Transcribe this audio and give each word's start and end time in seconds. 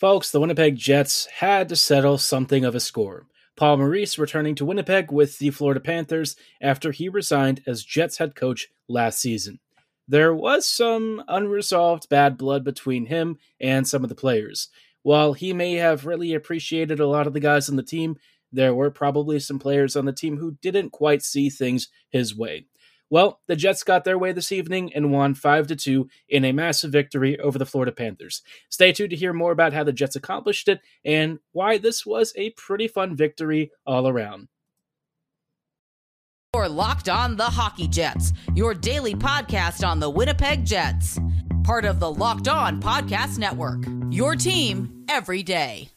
Folks, 0.00 0.32
the 0.32 0.40
Winnipeg 0.40 0.76
Jets 0.76 1.26
had 1.26 1.68
to 1.68 1.76
settle 1.76 2.18
something 2.18 2.64
of 2.64 2.74
a 2.74 2.80
score. 2.80 3.26
Paul 3.56 3.76
Maurice 3.76 4.18
returning 4.18 4.56
to 4.56 4.64
Winnipeg 4.64 5.12
with 5.12 5.38
the 5.38 5.50
Florida 5.50 5.78
Panthers 5.78 6.34
after 6.60 6.90
he 6.90 7.08
resigned 7.08 7.62
as 7.64 7.84
Jets 7.84 8.18
head 8.18 8.34
coach 8.34 8.68
last 8.88 9.20
season. 9.20 9.60
There 10.08 10.34
was 10.34 10.66
some 10.66 11.22
unresolved 11.28 12.08
bad 12.08 12.36
blood 12.36 12.64
between 12.64 13.06
him 13.06 13.38
and 13.60 13.86
some 13.86 14.02
of 14.02 14.08
the 14.08 14.16
players. 14.16 14.68
While 15.02 15.32
he 15.34 15.52
may 15.52 15.74
have 15.74 16.06
really 16.06 16.34
appreciated 16.34 16.98
a 16.98 17.06
lot 17.06 17.28
of 17.28 17.32
the 17.32 17.40
guys 17.40 17.68
on 17.68 17.76
the 17.76 17.82
team, 17.84 18.16
there 18.50 18.74
were 18.74 18.90
probably 18.90 19.38
some 19.38 19.60
players 19.60 19.94
on 19.94 20.06
the 20.06 20.12
team 20.12 20.38
who 20.38 20.58
didn't 20.60 20.90
quite 20.90 21.22
see 21.22 21.50
things 21.50 21.88
his 22.10 22.36
way. 22.36 22.66
Well, 23.10 23.40
the 23.46 23.56
Jets 23.56 23.84
got 23.84 24.04
their 24.04 24.18
way 24.18 24.32
this 24.32 24.50
evening 24.50 24.92
and 24.94 25.12
won 25.12 25.34
5 25.34 25.66
to 25.68 25.76
2 25.76 26.08
in 26.28 26.44
a 26.44 26.52
massive 26.52 26.90
victory 26.90 27.38
over 27.38 27.58
the 27.58 27.66
Florida 27.66 27.92
Panthers. 27.92 28.42
Stay 28.70 28.92
tuned 28.92 29.10
to 29.10 29.16
hear 29.16 29.32
more 29.32 29.52
about 29.52 29.72
how 29.72 29.84
the 29.84 29.92
Jets 29.92 30.16
accomplished 30.16 30.68
it 30.68 30.80
and 31.04 31.38
why 31.52 31.78
this 31.78 32.04
was 32.04 32.32
a 32.36 32.50
pretty 32.50 32.88
fun 32.88 33.14
victory 33.14 33.70
all 33.86 34.08
around. 34.08 34.48
You're 36.54 36.68
locked 36.68 37.08
on 37.08 37.36
the 37.36 37.44
Hockey 37.44 37.88
Jets, 37.88 38.32
your 38.54 38.74
daily 38.74 39.14
podcast 39.14 39.86
on 39.86 39.98
the 39.98 40.08
Winnipeg 40.08 40.64
Jets. 40.64 41.18
Part 41.64 41.84
of 41.84 41.98
the 41.98 42.12
Locked 42.12 42.46
On 42.46 42.80
Podcast 42.80 43.38
Network. 43.38 43.84
Your 44.10 44.36
team 44.36 45.04
every 45.08 45.42
day. 45.42 45.93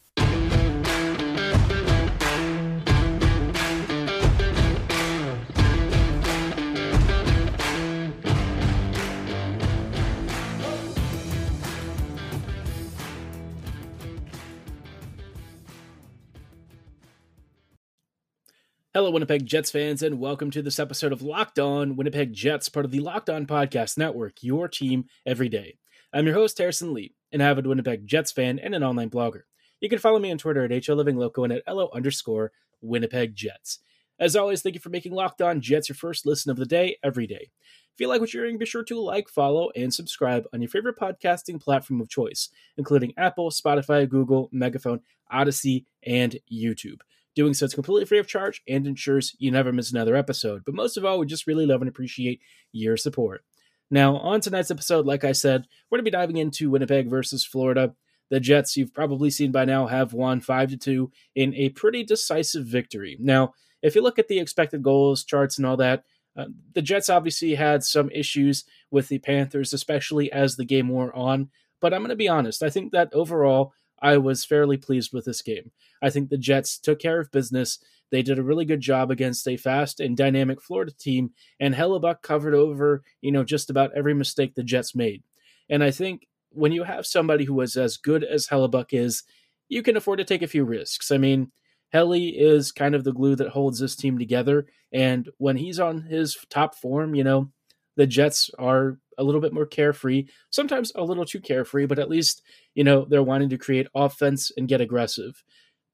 Hello, 18.97 19.11
Winnipeg 19.11 19.45
Jets 19.45 19.69
fans, 19.69 20.01
and 20.01 20.17
welcome 20.17 20.49
to 20.49 20.63
this 20.63 20.79
episode 20.79 21.13
of 21.13 21.21
Locked 21.21 21.59
On 21.59 21.95
Winnipeg 21.95 22.33
Jets, 22.33 22.67
part 22.67 22.83
of 22.83 22.89
the 22.89 22.99
Locked 22.99 23.29
On 23.29 23.45
Podcast 23.45 23.95
Network, 23.95 24.41
your 24.41 24.67
team 24.67 25.05
every 25.23 25.49
day. 25.49 25.77
I'm 26.11 26.25
your 26.25 26.33
host, 26.33 26.57
Harrison 26.57 26.95
Lee, 26.95 27.13
an 27.31 27.39
avid 27.39 27.67
Winnipeg 27.67 28.07
Jets 28.07 28.31
fan 28.31 28.57
and 28.57 28.73
an 28.73 28.81
online 28.81 29.11
blogger. 29.11 29.41
You 29.81 29.87
can 29.87 29.99
follow 29.99 30.17
me 30.17 30.31
on 30.31 30.39
Twitter 30.39 30.65
at 30.65 30.71
HLivingLoco 30.71 31.43
and 31.43 31.53
at 31.53 31.61
LO 31.67 31.91
underscore 31.93 32.51
Winnipeg 32.81 33.35
Jets. 33.35 33.81
As 34.19 34.35
always, 34.35 34.63
thank 34.63 34.73
you 34.73 34.81
for 34.81 34.89
making 34.89 35.11
Locked 35.11 35.43
On 35.43 35.61
Jets 35.61 35.89
your 35.89 35.95
first 35.95 36.25
listen 36.25 36.49
of 36.49 36.57
the 36.57 36.65
day 36.65 36.97
every 37.03 37.27
day. 37.27 37.51
If 37.93 37.99
you 37.99 38.07
like 38.07 38.19
what 38.19 38.33
you're 38.33 38.45
hearing, 38.45 38.57
be 38.57 38.65
sure 38.65 38.83
to 38.85 38.99
like, 38.99 39.29
follow, 39.29 39.69
and 39.75 39.93
subscribe 39.93 40.45
on 40.55 40.61
your 40.63 40.69
favorite 40.69 40.97
podcasting 40.99 41.61
platform 41.61 42.01
of 42.01 42.09
choice, 42.09 42.49
including 42.77 43.13
Apple, 43.15 43.51
Spotify, 43.51 44.09
Google, 44.09 44.49
Megaphone, 44.51 45.01
Audacy, 45.31 45.85
and 46.03 46.39
YouTube. 46.51 47.01
Doing 47.37 47.53
so 47.53 47.65
is 47.65 47.75
completely 47.75 48.05
free 48.05 48.17
of 48.17 48.25
charge 48.25 48.63
and 48.67 48.87
ensures 48.87 49.35
you 49.37 49.51
never 49.51 49.71
miss 49.71 49.91
another 49.91 50.15
episode. 50.15 50.63
But 50.65 50.73
most 50.73 50.97
of 50.97 51.05
all, 51.05 51.19
we 51.19 51.27
just 51.27 51.45
really 51.45 51.67
love 51.67 51.83
and 51.83 51.87
appreciate 51.87 52.41
your 52.71 52.97
support. 52.97 53.43
Now, 53.91 54.17
on 54.17 54.41
tonight's 54.41 54.71
episode, 54.71 55.05
like 55.05 55.23
I 55.23 55.33
said, 55.33 55.67
we're 55.91 55.97
going 55.97 56.05
to 56.05 56.11
be 56.11 56.17
diving 56.17 56.37
into 56.37 56.71
Winnipeg 56.71 57.07
versus 57.07 57.45
Florida. 57.45 57.93
The 58.31 58.39
Jets, 58.39 58.75
you've 58.75 58.91
probably 58.91 59.29
seen 59.29 59.51
by 59.51 59.65
now, 59.65 59.85
have 59.85 60.13
won 60.13 60.41
5 60.41 60.71
to 60.71 60.77
2 60.77 61.11
in 61.35 61.53
a 61.53 61.69
pretty 61.69 62.03
decisive 62.03 62.65
victory. 62.65 63.17
Now, 63.19 63.53
if 63.83 63.93
you 63.93 64.01
look 64.01 64.17
at 64.17 64.29
the 64.29 64.39
expected 64.39 64.81
goals 64.81 65.23
charts 65.23 65.59
and 65.59 65.67
all 65.67 65.77
that, 65.77 66.05
uh, 66.35 66.45
the 66.73 66.81
Jets 66.81 67.07
obviously 67.07 67.53
had 67.53 67.83
some 67.83 68.09
issues 68.09 68.63
with 68.89 69.09
the 69.09 69.19
Panthers, 69.19 69.73
especially 69.73 70.31
as 70.31 70.55
the 70.55 70.65
game 70.65 70.89
wore 70.89 71.15
on. 71.15 71.49
But 71.81 71.93
I'm 71.93 72.01
going 72.01 72.09
to 72.09 72.15
be 72.15 72.27
honest, 72.27 72.63
I 72.63 72.71
think 72.71 72.93
that 72.93 73.13
overall, 73.13 73.73
I 74.01 74.17
was 74.17 74.45
fairly 74.45 74.77
pleased 74.77 75.13
with 75.13 75.25
this 75.25 75.41
game. 75.41 75.71
I 76.01 76.09
think 76.09 76.29
the 76.29 76.37
Jets 76.37 76.77
took 76.77 76.99
care 76.99 77.19
of 77.19 77.31
business. 77.31 77.79
They 78.11 78.21
did 78.21 78.39
a 78.39 78.43
really 78.43 78.65
good 78.65 78.79
job 78.79 79.11
against 79.11 79.47
a 79.47 79.57
fast 79.57 79.99
and 79.99 80.15
dynamic 80.15 80.61
Florida 80.61 80.91
team, 80.91 81.31
and 81.59 81.73
Hellebuyck 81.73 82.21
covered 82.21 82.53
over, 82.53 83.03
you 83.21 83.31
know, 83.31 83.43
just 83.43 83.69
about 83.69 83.91
every 83.95 84.13
mistake 84.13 84.55
the 84.55 84.63
Jets 84.63 84.95
made. 84.95 85.23
And 85.69 85.83
I 85.83 85.91
think 85.91 86.27
when 86.51 86.71
you 86.71 86.83
have 86.83 87.05
somebody 87.05 87.45
who 87.45 87.59
is 87.61 87.75
as 87.75 87.97
good 87.97 88.23
as 88.23 88.47
Hellebuyck 88.47 88.93
is, 88.93 89.23
you 89.67 89.81
can 89.81 89.97
afford 89.97 90.19
to 90.19 90.25
take 90.25 90.41
a 90.41 90.47
few 90.47 90.63
risks. 90.63 91.11
I 91.11 91.17
mean, 91.17 91.51
Helly 91.89 92.29
is 92.29 92.71
kind 92.71 92.95
of 92.95 93.03
the 93.03 93.13
glue 93.13 93.35
that 93.35 93.49
holds 93.49 93.79
this 93.79 93.95
team 93.95 94.17
together, 94.17 94.67
and 94.91 95.29
when 95.37 95.57
he's 95.57 95.79
on 95.79 96.03
his 96.03 96.37
top 96.49 96.75
form, 96.75 97.15
you 97.15 97.23
know, 97.23 97.51
the 97.95 98.07
Jets 98.07 98.49
are 98.59 98.99
a 99.17 99.23
little 99.23 99.41
bit 99.41 99.53
more 99.53 99.65
carefree, 99.65 100.27
sometimes 100.49 100.91
a 100.95 101.03
little 101.03 101.25
too 101.25 101.39
carefree, 101.39 101.85
but 101.85 101.99
at 101.99 102.09
least, 102.09 102.41
you 102.75 102.83
know, 102.83 103.05
they're 103.05 103.23
wanting 103.23 103.49
to 103.49 103.57
create 103.57 103.87
offense 103.95 104.51
and 104.57 104.67
get 104.67 104.81
aggressive. 104.81 105.43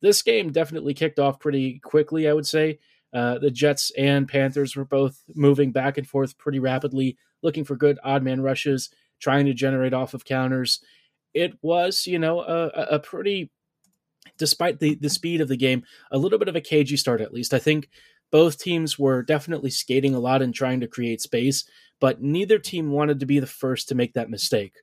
This 0.02 0.22
game 0.22 0.52
definitely 0.52 0.94
kicked 0.94 1.20
off 1.20 1.40
pretty 1.40 1.80
quickly, 1.80 2.28
I 2.28 2.34
would 2.34 2.48
say. 2.48 2.80
Uh, 3.14 3.38
the 3.38 3.52
Jets 3.52 3.92
and 3.98 4.28
Panthers 4.28 4.76
were 4.76 4.86
both 4.86 5.22
moving 5.36 5.72
back 5.72 5.98
and 5.98 6.08
forth 6.08 6.38
pretty 6.38 6.60
rapidly, 6.60 7.16
looking 7.42 7.64
for 7.64 7.76
good 7.76 8.00
odd 8.04 8.24
man 8.24 8.42
rushes, 8.42 8.90
trying 9.22 9.46
to 9.46 9.54
generate 9.54 9.94
off 9.94 10.14
of 10.14 10.26
counters. 10.26 10.82
It 11.34 11.58
was, 11.62 12.06
you 12.08 12.20
know, 12.20 12.42
a, 12.42 12.68
a 12.96 13.00
pretty, 13.00 13.52
despite 14.38 14.80
the, 14.80 14.96
the 14.96 15.10
speed 15.10 15.42
of 15.42 15.48
the 15.48 15.58
game, 15.58 15.84
a 16.12 16.18
little 16.18 16.40
bit 16.40 16.48
of 16.48 16.56
a 16.56 16.62
cagey 16.62 16.98
start 16.98 17.22
at 17.22 17.34
least. 17.34 17.54
I 17.54 17.60
think 17.60 17.88
both 18.34 18.58
teams 18.58 18.98
were 18.98 19.22
definitely 19.22 19.70
skating 19.70 20.16
a 20.16 20.20
lot 20.20 20.42
and 20.42 20.56
trying 20.56 20.80
to 20.80 20.88
create 20.88 21.22
space, 21.22 21.66
but 22.02 22.20
neither 22.20 22.58
team 22.58 22.90
wanted 22.90 23.20
to 23.20 23.28
be 23.28 23.40
the 23.40 23.46
first 23.46 23.88
to 23.88 23.96
make 23.96 24.16
that 24.16 24.28
mistake. 24.28 24.74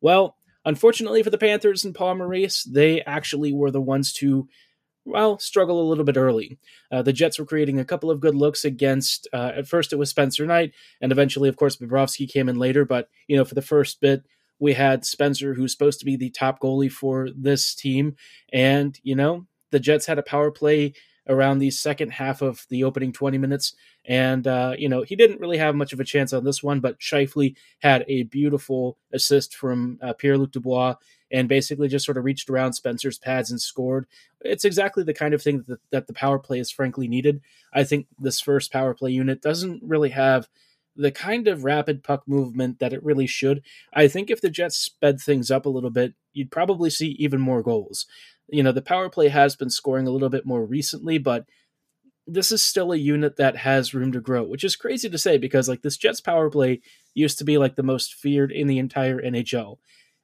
Well, 0.00 0.38
unfortunately 0.64 1.22
for 1.22 1.28
the 1.28 1.36
Panthers 1.36 1.84
and 1.84 1.94
Paul 1.94 2.14
Maurice, 2.14 2.64
they 2.64 3.02
actually 3.02 3.52
were 3.52 3.70
the 3.70 3.82
ones 3.82 4.14
to 4.14 4.48
well, 5.04 5.38
struggle 5.38 5.80
a 5.80 5.86
little 5.86 6.04
bit 6.04 6.16
early. 6.16 6.58
Uh, 6.90 7.02
the 7.02 7.12
Jets 7.12 7.38
were 7.38 7.44
creating 7.44 7.78
a 7.78 7.84
couple 7.84 8.10
of 8.10 8.18
good 8.18 8.34
looks 8.34 8.64
against, 8.64 9.28
uh, 9.32 9.52
at 9.54 9.68
first 9.68 9.92
it 9.92 9.96
was 9.96 10.10
Spencer 10.10 10.46
Knight, 10.46 10.72
and 11.00 11.12
eventually, 11.12 11.48
of 11.48 11.56
course, 11.56 11.76
Bobrovsky 11.76 12.28
came 12.28 12.48
in 12.48 12.58
later. 12.58 12.84
But, 12.84 13.08
you 13.28 13.36
know, 13.36 13.44
for 13.44 13.54
the 13.54 13.62
first 13.62 14.00
bit, 14.00 14.24
we 14.58 14.72
had 14.72 15.04
Spencer, 15.04 15.54
who's 15.54 15.70
supposed 15.70 16.00
to 16.00 16.06
be 16.06 16.16
the 16.16 16.30
top 16.30 16.60
goalie 16.60 16.90
for 16.90 17.28
this 17.36 17.72
team. 17.72 18.16
And, 18.52 18.98
you 19.04 19.14
know, 19.14 19.46
the 19.70 19.78
Jets 19.78 20.06
had 20.06 20.18
a 20.18 20.24
power 20.24 20.50
play 20.50 20.94
around 21.28 21.58
the 21.58 21.70
second 21.70 22.10
half 22.10 22.42
of 22.42 22.64
the 22.68 22.84
opening 22.84 23.12
20 23.12 23.38
minutes. 23.38 23.74
And, 24.04 24.46
uh, 24.46 24.74
you 24.78 24.88
know, 24.88 25.02
he 25.02 25.16
didn't 25.16 25.40
really 25.40 25.58
have 25.58 25.74
much 25.74 25.92
of 25.92 26.00
a 26.00 26.04
chance 26.04 26.32
on 26.32 26.44
this 26.44 26.62
one, 26.62 26.80
but 26.80 26.98
Scheifele 27.00 27.56
had 27.80 28.04
a 28.08 28.24
beautiful 28.24 28.98
assist 29.12 29.56
from 29.56 29.98
uh, 30.02 30.12
Pierre 30.12 30.38
Luc 30.38 30.52
Dubois 30.52 30.94
and 31.30 31.48
basically 31.48 31.88
just 31.88 32.04
sort 32.04 32.18
of 32.18 32.24
reached 32.24 32.48
around 32.48 32.72
Spencer's 32.72 33.18
pads 33.18 33.50
and 33.50 33.60
scored. 33.60 34.06
It's 34.42 34.64
exactly 34.64 35.02
the 35.02 35.14
kind 35.14 35.34
of 35.34 35.42
thing 35.42 35.64
that, 35.66 35.80
that 35.90 36.06
the 36.06 36.12
power 36.12 36.38
play 36.38 36.60
is 36.60 36.70
frankly 36.70 37.08
needed. 37.08 37.40
I 37.72 37.84
think 37.84 38.06
this 38.18 38.40
first 38.40 38.72
power 38.72 38.94
play 38.94 39.10
unit 39.10 39.42
doesn't 39.42 39.82
really 39.82 40.10
have 40.10 40.48
the 40.94 41.10
kind 41.10 41.46
of 41.46 41.64
rapid 41.64 42.02
puck 42.02 42.22
movement 42.26 42.78
that 42.78 42.92
it 42.92 43.02
really 43.04 43.26
should. 43.26 43.62
I 43.92 44.08
think 44.08 44.30
if 44.30 44.40
the 44.40 44.48
Jets 44.48 44.76
sped 44.76 45.20
things 45.20 45.50
up 45.50 45.66
a 45.66 45.70
little 45.70 45.90
bit, 45.90 46.14
you'd 46.32 46.50
probably 46.50 46.90
see 46.90 47.08
even 47.18 47.40
more 47.40 47.62
goals 47.62 48.06
you 48.48 48.62
know, 48.62 48.72
the 48.72 48.82
power 48.82 49.08
play 49.08 49.28
has 49.28 49.56
been 49.56 49.70
scoring 49.70 50.06
a 50.06 50.10
little 50.10 50.28
bit 50.28 50.46
more 50.46 50.64
recently, 50.64 51.18
but 51.18 51.46
this 52.26 52.50
is 52.50 52.62
still 52.62 52.92
a 52.92 52.96
unit 52.96 53.36
that 53.36 53.56
has 53.56 53.94
room 53.94 54.12
to 54.12 54.20
grow, 54.20 54.42
which 54.42 54.64
is 54.64 54.76
crazy 54.76 55.08
to 55.08 55.18
say 55.18 55.38
because 55.38 55.68
like 55.68 55.82
this 55.82 55.96
Jets 55.96 56.20
power 56.20 56.50
play 56.50 56.80
used 57.14 57.38
to 57.38 57.44
be 57.44 57.56
like 57.58 57.76
the 57.76 57.82
most 57.82 58.14
feared 58.14 58.50
in 58.50 58.66
the 58.66 58.78
entire 58.78 59.20
NHL. 59.20 59.78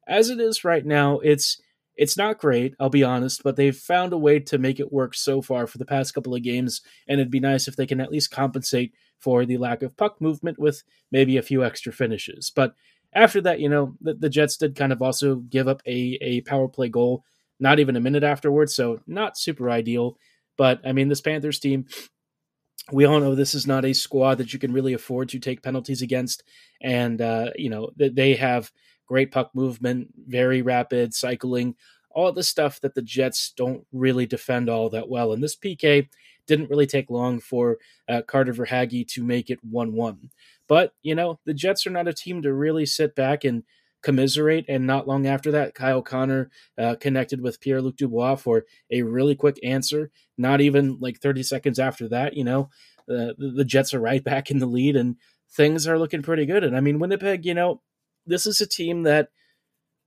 As 0.08 0.28
it 0.28 0.40
is 0.40 0.64
right 0.64 0.84
now, 0.84 1.20
it's 1.20 1.60
it's 1.94 2.16
not 2.16 2.38
great, 2.38 2.74
I'll 2.80 2.88
be 2.88 3.04
honest, 3.04 3.42
but 3.42 3.56
they've 3.56 3.76
found 3.76 4.12
a 4.12 4.18
way 4.18 4.40
to 4.40 4.58
make 4.58 4.80
it 4.80 4.92
work 4.92 5.14
so 5.14 5.42
far 5.42 5.66
for 5.66 5.76
the 5.76 5.84
past 5.84 6.14
couple 6.14 6.34
of 6.34 6.42
games, 6.42 6.80
and 7.06 7.20
it'd 7.20 7.30
be 7.30 7.38
nice 7.38 7.68
if 7.68 7.76
they 7.76 7.86
can 7.86 8.00
at 8.00 8.10
least 8.10 8.30
compensate 8.30 8.94
for 9.18 9.44
the 9.44 9.58
lack 9.58 9.82
of 9.82 9.96
puck 9.96 10.20
movement 10.20 10.58
with 10.58 10.82
maybe 11.10 11.36
a 11.36 11.42
few 11.42 11.62
extra 11.62 11.92
finishes. 11.92 12.50
But 12.54 12.74
after 13.12 13.42
that, 13.42 13.60
you 13.60 13.68
know, 13.68 13.94
the, 14.00 14.14
the 14.14 14.30
Jets 14.30 14.56
did 14.56 14.74
kind 14.74 14.92
of 14.92 15.02
also 15.02 15.36
give 15.36 15.68
up 15.68 15.82
a, 15.86 16.18
a 16.22 16.40
power 16.40 16.66
play 16.66 16.88
goal 16.88 17.24
not 17.60 17.78
even 17.78 17.96
a 17.96 18.00
minute 18.00 18.22
afterwards. 18.22 18.74
So 18.74 19.00
not 19.06 19.38
super 19.38 19.70
ideal. 19.70 20.18
But 20.56 20.80
I 20.84 20.92
mean, 20.92 21.08
this 21.08 21.20
Panthers 21.20 21.58
team, 21.58 21.86
we 22.90 23.04
all 23.04 23.20
know 23.20 23.34
this 23.34 23.54
is 23.54 23.66
not 23.66 23.84
a 23.84 23.92
squad 23.92 24.38
that 24.38 24.52
you 24.52 24.58
can 24.58 24.72
really 24.72 24.92
afford 24.92 25.28
to 25.30 25.38
take 25.38 25.62
penalties 25.62 26.02
against. 26.02 26.42
And, 26.80 27.20
uh, 27.20 27.50
you 27.56 27.70
know, 27.70 27.90
they 27.96 28.34
have 28.34 28.72
great 29.06 29.30
puck 29.30 29.50
movement, 29.54 30.08
very 30.26 30.62
rapid 30.62 31.14
cycling, 31.14 31.74
all 32.10 32.32
the 32.32 32.42
stuff 32.42 32.80
that 32.80 32.94
the 32.94 33.02
Jets 33.02 33.52
don't 33.56 33.86
really 33.92 34.26
defend 34.26 34.68
all 34.68 34.90
that 34.90 35.08
well. 35.08 35.32
And 35.32 35.42
this 35.42 35.56
PK 35.56 36.08
didn't 36.46 36.70
really 36.70 36.86
take 36.86 37.08
long 37.08 37.38
for 37.40 37.78
uh, 38.08 38.22
Carter 38.22 38.52
Verhaeghe 38.52 39.06
to 39.08 39.22
make 39.22 39.48
it 39.50 39.60
1 39.62 39.92
1. 39.92 40.30
But, 40.68 40.92
you 41.02 41.14
know, 41.14 41.38
the 41.44 41.54
Jets 41.54 41.86
are 41.86 41.90
not 41.90 42.08
a 42.08 42.12
team 42.12 42.42
to 42.42 42.52
really 42.52 42.86
sit 42.86 43.14
back 43.14 43.44
and 43.44 43.62
commiserate. 44.02 44.64
And 44.68 44.86
not 44.86 45.08
long 45.08 45.26
after 45.26 45.50
that, 45.52 45.74
Kyle 45.74 46.02
Connor 46.02 46.50
uh, 46.78 46.96
connected 46.96 47.40
with 47.40 47.60
Pierre 47.60 47.80
Luc 47.80 47.96
Dubois 47.96 48.36
for 48.36 48.64
a 48.90 49.02
really 49.02 49.34
quick 49.34 49.58
answer. 49.62 50.10
Not 50.36 50.60
even 50.60 50.98
like 51.00 51.20
30 51.20 51.42
seconds 51.42 51.78
after 51.78 52.08
that, 52.08 52.34
you 52.34 52.44
know, 52.44 52.70
uh, 53.08 53.34
the, 53.38 53.52
the 53.56 53.64
Jets 53.64 53.94
are 53.94 54.00
right 54.00 54.22
back 54.22 54.50
in 54.50 54.58
the 54.58 54.66
lead 54.66 54.96
and 54.96 55.16
things 55.50 55.86
are 55.86 55.98
looking 55.98 56.22
pretty 56.22 56.46
good. 56.46 56.64
And 56.64 56.76
I 56.76 56.80
mean, 56.80 56.98
Winnipeg, 56.98 57.44
you 57.44 57.54
know, 57.54 57.80
this 58.26 58.46
is 58.46 58.60
a 58.60 58.66
team 58.66 59.02
that 59.02 59.28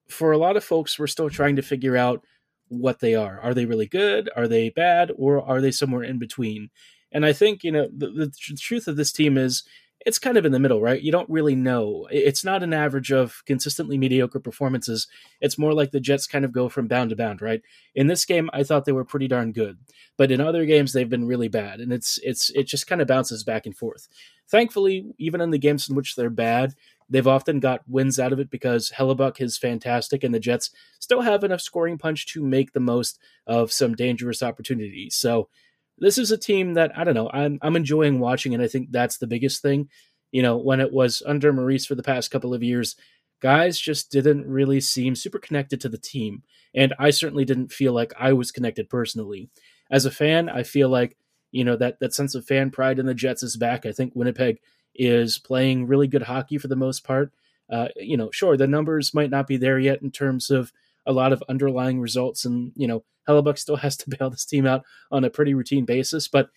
for 0.07 0.31
a 0.31 0.37
lot 0.37 0.57
of 0.57 0.63
folks, 0.63 0.97
we're 0.97 1.07
still 1.07 1.29
trying 1.29 1.55
to 1.55 1.61
figure 1.61 1.97
out 1.97 2.23
what 2.67 2.99
they 2.99 3.15
are. 3.15 3.39
Are 3.41 3.53
they 3.53 3.65
really 3.65 3.87
good? 3.87 4.29
Are 4.35 4.47
they 4.47 4.69
bad? 4.69 5.11
Or 5.17 5.41
are 5.41 5.61
they 5.61 5.71
somewhere 5.71 6.03
in 6.03 6.19
between? 6.19 6.69
And 7.11 7.25
I 7.25 7.33
think, 7.33 7.63
you 7.63 7.71
know, 7.71 7.87
the, 7.95 8.07
the 8.07 8.57
truth 8.57 8.87
of 8.87 8.97
this 8.97 9.11
team 9.11 9.37
is 9.37 9.63
it's 10.05 10.19
kind 10.19 10.37
of 10.37 10.45
in 10.45 10.51
the 10.51 10.59
middle, 10.59 10.79
right? 10.79 11.01
You 11.01 11.11
don't 11.11 11.29
really 11.29 11.55
know. 11.55 12.07
It's 12.11 12.43
not 12.45 12.61
an 12.61 12.73
average 12.73 13.11
of 13.11 13.41
consistently 13.45 13.97
mediocre 13.97 14.39
performances. 14.39 15.07
It's 15.41 15.57
more 15.57 15.73
like 15.73 15.89
the 15.91 15.99
Jets 15.99 16.27
kind 16.27 16.45
of 16.45 16.51
go 16.51 16.69
from 16.69 16.87
bound 16.87 17.09
to 17.09 17.15
bound, 17.15 17.41
right? 17.41 17.61
In 17.95 18.05
this 18.05 18.23
game, 18.23 18.49
I 18.53 18.63
thought 18.63 18.85
they 18.85 18.91
were 18.91 19.03
pretty 19.03 19.27
darn 19.27 19.51
good, 19.51 19.79
but 20.15 20.31
in 20.31 20.39
other 20.39 20.65
games 20.65 20.93
they've 20.93 21.09
been 21.09 21.27
really 21.27 21.47
bad, 21.47 21.79
and 21.79 21.91
it's 21.91 22.19
it's 22.23 22.51
it 22.51 22.67
just 22.67 22.85
kind 22.85 23.01
of 23.01 23.07
bounces 23.07 23.43
back 23.43 23.65
and 23.65 23.75
forth. 23.75 24.07
Thankfully, 24.47 25.07
even 25.17 25.41
in 25.41 25.49
the 25.49 25.57
games 25.57 25.89
in 25.89 25.95
which 25.95 26.15
they're 26.15 26.29
bad, 26.29 26.75
they've 27.09 27.27
often 27.27 27.59
got 27.59 27.81
wins 27.87 28.19
out 28.19 28.31
of 28.31 28.39
it 28.39 28.51
because 28.51 28.91
Hellebuyck 28.95 29.41
is 29.41 29.57
fantastic, 29.57 30.23
and 30.23 30.35
the 30.35 30.39
Jets 30.39 30.69
still 30.99 31.21
have 31.21 31.43
enough 31.43 31.61
scoring 31.61 31.97
punch 31.97 32.27
to 32.33 32.45
make 32.45 32.73
the 32.73 32.79
most 32.79 33.17
of 33.47 33.71
some 33.71 33.95
dangerous 33.95 34.43
opportunities. 34.43 35.15
So 35.15 35.49
this 35.97 36.17
is 36.17 36.31
a 36.31 36.37
team 36.37 36.73
that 36.73 36.97
I 36.97 37.03
don't 37.03 37.13
know. 37.13 37.29
I'm 37.31 37.59
I'm 37.61 37.75
enjoying 37.75 38.19
watching, 38.19 38.53
and 38.53 38.61
I 38.63 38.67
think 38.67 38.91
that's 38.91 39.17
the 39.17 39.27
biggest 39.27 39.61
thing. 39.61 39.89
You 40.31 40.41
know, 40.41 40.57
when 40.57 40.81
it 40.81 40.91
was 40.91 41.23
under 41.25 41.53
Maurice 41.53 41.85
for 41.85 41.95
the 41.95 42.03
past 42.03 42.31
couple 42.31 42.53
of 42.53 42.63
years, 42.63 42.95
guys 43.41 43.79
just 43.79 44.11
didn't 44.11 44.47
really 44.47 44.81
seem 44.81 45.15
super 45.15 45.39
connected 45.39 45.79
to 45.81 45.89
the 45.89 45.97
team, 45.97 46.43
and 46.73 46.93
I 46.99 47.11
certainly 47.11 47.45
didn't 47.45 47.71
feel 47.71 47.93
like 47.93 48.13
I 48.19 48.33
was 48.33 48.51
connected 48.51 48.89
personally. 48.89 49.49
As 49.89 50.05
a 50.05 50.11
fan, 50.11 50.49
I 50.49 50.63
feel 50.63 50.89
like 50.89 51.17
you 51.51 51.63
know 51.63 51.77
that 51.77 51.99
that 51.99 52.13
sense 52.13 52.35
of 52.35 52.45
fan 52.45 52.71
pride 52.71 52.99
in 52.99 53.05
the 53.05 53.13
Jets 53.13 53.43
is 53.43 53.55
back. 53.55 53.85
I 53.85 53.91
think 53.91 54.15
Winnipeg 54.15 54.59
is 54.93 55.37
playing 55.37 55.87
really 55.87 56.07
good 56.07 56.23
hockey 56.23 56.57
for 56.57 56.67
the 56.67 56.75
most 56.75 57.03
part. 57.03 57.31
Uh, 57.71 57.87
you 57.95 58.17
know, 58.17 58.29
sure, 58.31 58.57
the 58.57 58.67
numbers 58.67 59.13
might 59.13 59.29
not 59.29 59.47
be 59.47 59.57
there 59.57 59.79
yet 59.79 60.01
in 60.01 60.11
terms 60.11 60.51
of 60.51 60.71
a 61.05 61.13
lot 61.13 61.33
of 61.33 61.43
underlying 61.47 61.99
results, 61.99 62.45
and 62.45 62.73
you 62.75 62.87
know, 62.87 63.03
Hellebuyck 63.27 63.57
still 63.57 63.77
has 63.77 63.97
to 63.97 64.09
bail 64.17 64.29
this 64.29 64.45
team 64.45 64.65
out 64.65 64.83
on 65.11 65.23
a 65.23 65.29
pretty 65.29 65.53
routine 65.53 65.85
basis. 65.85 66.27
But 66.27 66.49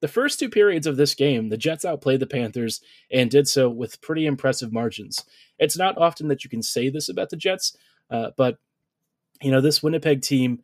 the 0.00 0.08
first 0.08 0.38
two 0.38 0.50
periods 0.50 0.86
of 0.86 0.96
this 0.96 1.14
game, 1.14 1.48
the 1.48 1.56
Jets 1.56 1.84
outplayed 1.84 2.20
the 2.20 2.26
Panthers 2.26 2.80
and 3.10 3.30
did 3.30 3.48
so 3.48 3.68
with 3.68 4.00
pretty 4.02 4.26
impressive 4.26 4.72
margins. 4.72 5.24
It's 5.58 5.78
not 5.78 5.96
often 5.98 6.28
that 6.28 6.44
you 6.44 6.50
can 6.50 6.62
say 6.62 6.90
this 6.90 7.08
about 7.08 7.30
the 7.30 7.36
Jets, 7.36 7.76
uh, 8.10 8.30
but 8.36 8.58
you 9.42 9.50
know, 9.50 9.60
this 9.60 9.82
Winnipeg 9.82 10.22
team. 10.22 10.60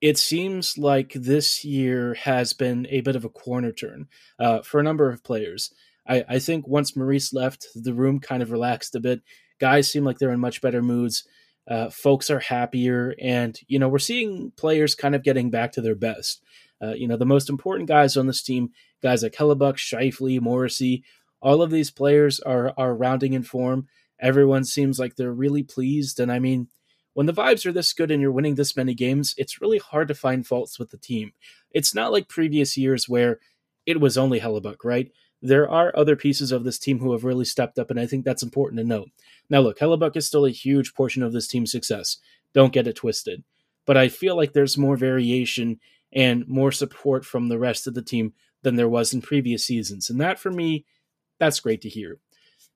It 0.00 0.18
seems 0.18 0.76
like 0.76 1.12
this 1.12 1.64
year 1.64 2.14
has 2.14 2.52
been 2.52 2.88
a 2.90 3.02
bit 3.02 3.14
of 3.14 3.24
a 3.24 3.28
corner 3.28 3.70
turn 3.70 4.08
uh, 4.36 4.62
for 4.62 4.80
a 4.80 4.82
number 4.82 5.08
of 5.08 5.22
players. 5.22 5.72
I, 6.08 6.24
I 6.28 6.38
think 6.40 6.66
once 6.66 6.96
Maurice 6.96 7.32
left, 7.32 7.68
the 7.76 7.94
room 7.94 8.18
kind 8.18 8.42
of 8.42 8.50
relaxed 8.50 8.96
a 8.96 9.00
bit. 9.00 9.22
Guys 9.60 9.90
seem 9.90 10.04
like 10.04 10.18
they're 10.18 10.32
in 10.32 10.40
much 10.40 10.60
better 10.60 10.82
moods. 10.82 11.24
Uh, 11.68 11.88
folks 11.90 12.28
are 12.30 12.40
happier, 12.40 13.14
and 13.20 13.58
you 13.68 13.78
know 13.78 13.88
we're 13.88 13.98
seeing 13.98 14.50
players 14.56 14.94
kind 14.94 15.14
of 15.14 15.22
getting 15.22 15.50
back 15.50 15.72
to 15.72 15.80
their 15.80 15.94
best. 15.94 16.42
Uh, 16.82 16.92
you 16.94 17.06
know 17.06 17.16
the 17.16 17.24
most 17.24 17.48
important 17.48 17.88
guys 17.88 18.16
on 18.16 18.26
this 18.26 18.42
team, 18.42 18.70
guys 19.02 19.22
like 19.22 19.34
Hellebuyck, 19.34 19.76
Scheifele, 19.76 20.40
Morrissey, 20.40 21.04
all 21.40 21.62
of 21.62 21.70
these 21.70 21.90
players 21.90 22.40
are 22.40 22.72
are 22.76 22.94
rounding 22.94 23.32
in 23.32 23.42
form. 23.42 23.86
Everyone 24.20 24.64
seems 24.64 24.98
like 24.98 25.16
they're 25.16 25.32
really 25.32 25.62
pleased, 25.62 26.18
and 26.18 26.32
I 26.32 26.38
mean, 26.40 26.68
when 27.14 27.26
the 27.26 27.32
vibes 27.32 27.66
are 27.66 27.72
this 27.72 27.92
good 27.92 28.10
and 28.10 28.20
you're 28.20 28.32
winning 28.32 28.56
this 28.56 28.76
many 28.76 28.94
games, 28.94 29.34
it's 29.36 29.60
really 29.60 29.78
hard 29.78 30.08
to 30.08 30.14
find 30.14 30.46
faults 30.46 30.78
with 30.78 30.90
the 30.90 30.96
team. 30.96 31.32
It's 31.70 31.94
not 31.94 32.12
like 32.12 32.28
previous 32.28 32.76
years 32.76 33.08
where 33.08 33.38
it 33.86 34.00
was 34.00 34.16
only 34.16 34.40
Hellebuyck, 34.40 34.84
right? 34.84 35.10
There 35.42 35.68
are 35.68 35.92
other 35.96 36.14
pieces 36.14 36.52
of 36.52 36.62
this 36.62 36.78
team 36.78 37.00
who 37.00 37.12
have 37.12 37.24
really 37.24 37.44
stepped 37.44 37.78
up, 37.78 37.90
and 37.90 37.98
I 37.98 38.06
think 38.06 38.24
that's 38.24 38.44
important 38.44 38.78
to 38.78 38.86
note. 38.86 39.10
Now, 39.50 39.60
look, 39.60 39.78
Hellebuyck 39.78 40.16
is 40.16 40.26
still 40.26 40.46
a 40.46 40.50
huge 40.50 40.94
portion 40.94 41.22
of 41.22 41.32
this 41.32 41.48
team's 41.48 41.72
success. 41.72 42.18
Don't 42.54 42.72
get 42.72 42.86
it 42.86 42.96
twisted. 42.96 43.42
But 43.84 43.96
I 43.96 44.08
feel 44.08 44.36
like 44.36 44.52
there's 44.52 44.78
more 44.78 44.96
variation 44.96 45.80
and 46.12 46.46
more 46.46 46.70
support 46.70 47.24
from 47.24 47.48
the 47.48 47.58
rest 47.58 47.86
of 47.86 47.94
the 47.94 48.02
team 48.02 48.34
than 48.62 48.76
there 48.76 48.88
was 48.88 49.12
in 49.12 49.20
previous 49.20 49.64
seasons. 49.64 50.08
And 50.08 50.20
that, 50.20 50.38
for 50.38 50.52
me, 50.52 50.84
that's 51.40 51.60
great 51.60 51.80
to 51.82 51.88
hear. 51.88 52.18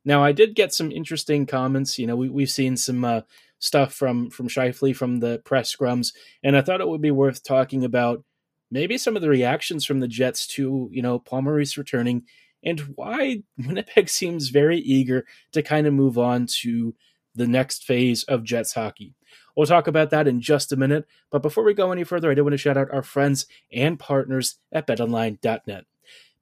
Now, 0.04 0.24
I 0.24 0.32
did 0.32 0.56
get 0.56 0.74
some 0.74 0.90
interesting 0.90 1.46
comments. 1.46 1.98
You 1.98 2.08
know, 2.08 2.16
we, 2.16 2.28
we've 2.28 2.50
seen 2.50 2.76
some 2.76 3.04
uh, 3.04 3.20
stuff 3.58 3.92
from 3.92 4.30
from 4.30 4.48
Scheifele 4.48 4.94
from 4.94 5.20
the 5.20 5.40
press 5.44 5.74
scrums, 5.74 6.12
and 6.42 6.56
I 6.56 6.62
thought 6.62 6.80
it 6.80 6.88
would 6.88 7.02
be 7.02 7.10
worth 7.10 7.42
talking 7.42 7.84
about 7.84 8.24
maybe 8.70 8.98
some 8.98 9.16
of 9.16 9.22
the 9.22 9.28
reactions 9.28 9.84
from 9.84 10.00
the 10.00 10.08
Jets 10.08 10.46
to 10.48 10.88
you 10.92 11.02
know 11.02 11.18
Paul 11.18 11.42
returning 11.42 12.24
and 12.66 12.80
why 12.96 13.42
Winnipeg 13.56 14.10
seems 14.10 14.48
very 14.48 14.78
eager 14.78 15.24
to 15.52 15.62
kind 15.62 15.86
of 15.86 15.94
move 15.94 16.18
on 16.18 16.46
to 16.62 16.94
the 17.34 17.46
next 17.46 17.84
phase 17.84 18.24
of 18.24 18.44
Jets 18.44 18.74
hockey. 18.74 19.14
We'll 19.56 19.66
talk 19.66 19.86
about 19.86 20.10
that 20.10 20.26
in 20.26 20.40
just 20.40 20.72
a 20.72 20.76
minute, 20.76 21.06
but 21.30 21.42
before 21.42 21.64
we 21.64 21.72
go 21.72 21.92
any 21.92 22.04
further, 22.04 22.30
I 22.30 22.34
do 22.34 22.44
want 22.44 22.52
to 22.52 22.58
shout 22.58 22.76
out 22.76 22.92
our 22.92 23.02
friends 23.02 23.46
and 23.72 23.98
partners 23.98 24.56
at 24.72 24.86
betonline.net. 24.86 25.84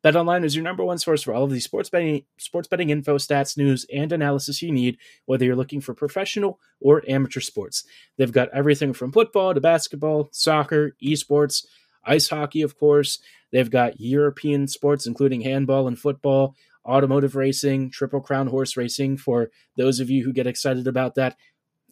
BetOnline 0.04 0.44
is 0.44 0.54
your 0.54 0.64
number 0.64 0.84
one 0.84 0.98
source 0.98 1.22
for 1.22 1.32
all 1.32 1.44
of 1.44 1.50
the 1.50 1.60
sports 1.60 1.88
betting, 1.88 2.24
sports 2.36 2.68
betting 2.68 2.90
info, 2.90 3.16
stats, 3.16 3.56
news, 3.56 3.86
and 3.92 4.12
analysis 4.12 4.60
you 4.60 4.70
need, 4.70 4.98
whether 5.24 5.46
you're 5.46 5.56
looking 5.56 5.80
for 5.80 5.94
professional 5.94 6.60
or 6.78 7.02
amateur 7.08 7.40
sports. 7.40 7.84
They've 8.18 8.30
got 8.30 8.50
everything 8.52 8.92
from 8.92 9.12
football 9.12 9.54
to 9.54 9.62
basketball, 9.62 10.28
soccer, 10.30 10.94
esports, 11.02 11.64
ice 12.06 12.28
hockey, 12.28 12.62
of 12.62 12.78
course. 12.78 13.18
They've 13.52 13.70
got 13.70 14.00
European 14.00 14.66
sports, 14.66 15.06
including 15.06 15.42
handball 15.42 15.86
and 15.86 15.98
football, 15.98 16.54
automotive 16.84 17.36
racing, 17.36 17.90
Triple 17.90 18.20
Crown 18.20 18.46
horse 18.46 18.76
racing 18.76 19.16
for 19.16 19.50
those 19.76 20.00
of 20.00 20.10
you 20.10 20.24
who 20.24 20.32
get 20.32 20.46
excited 20.46 20.86
about 20.86 21.14
that. 21.14 21.36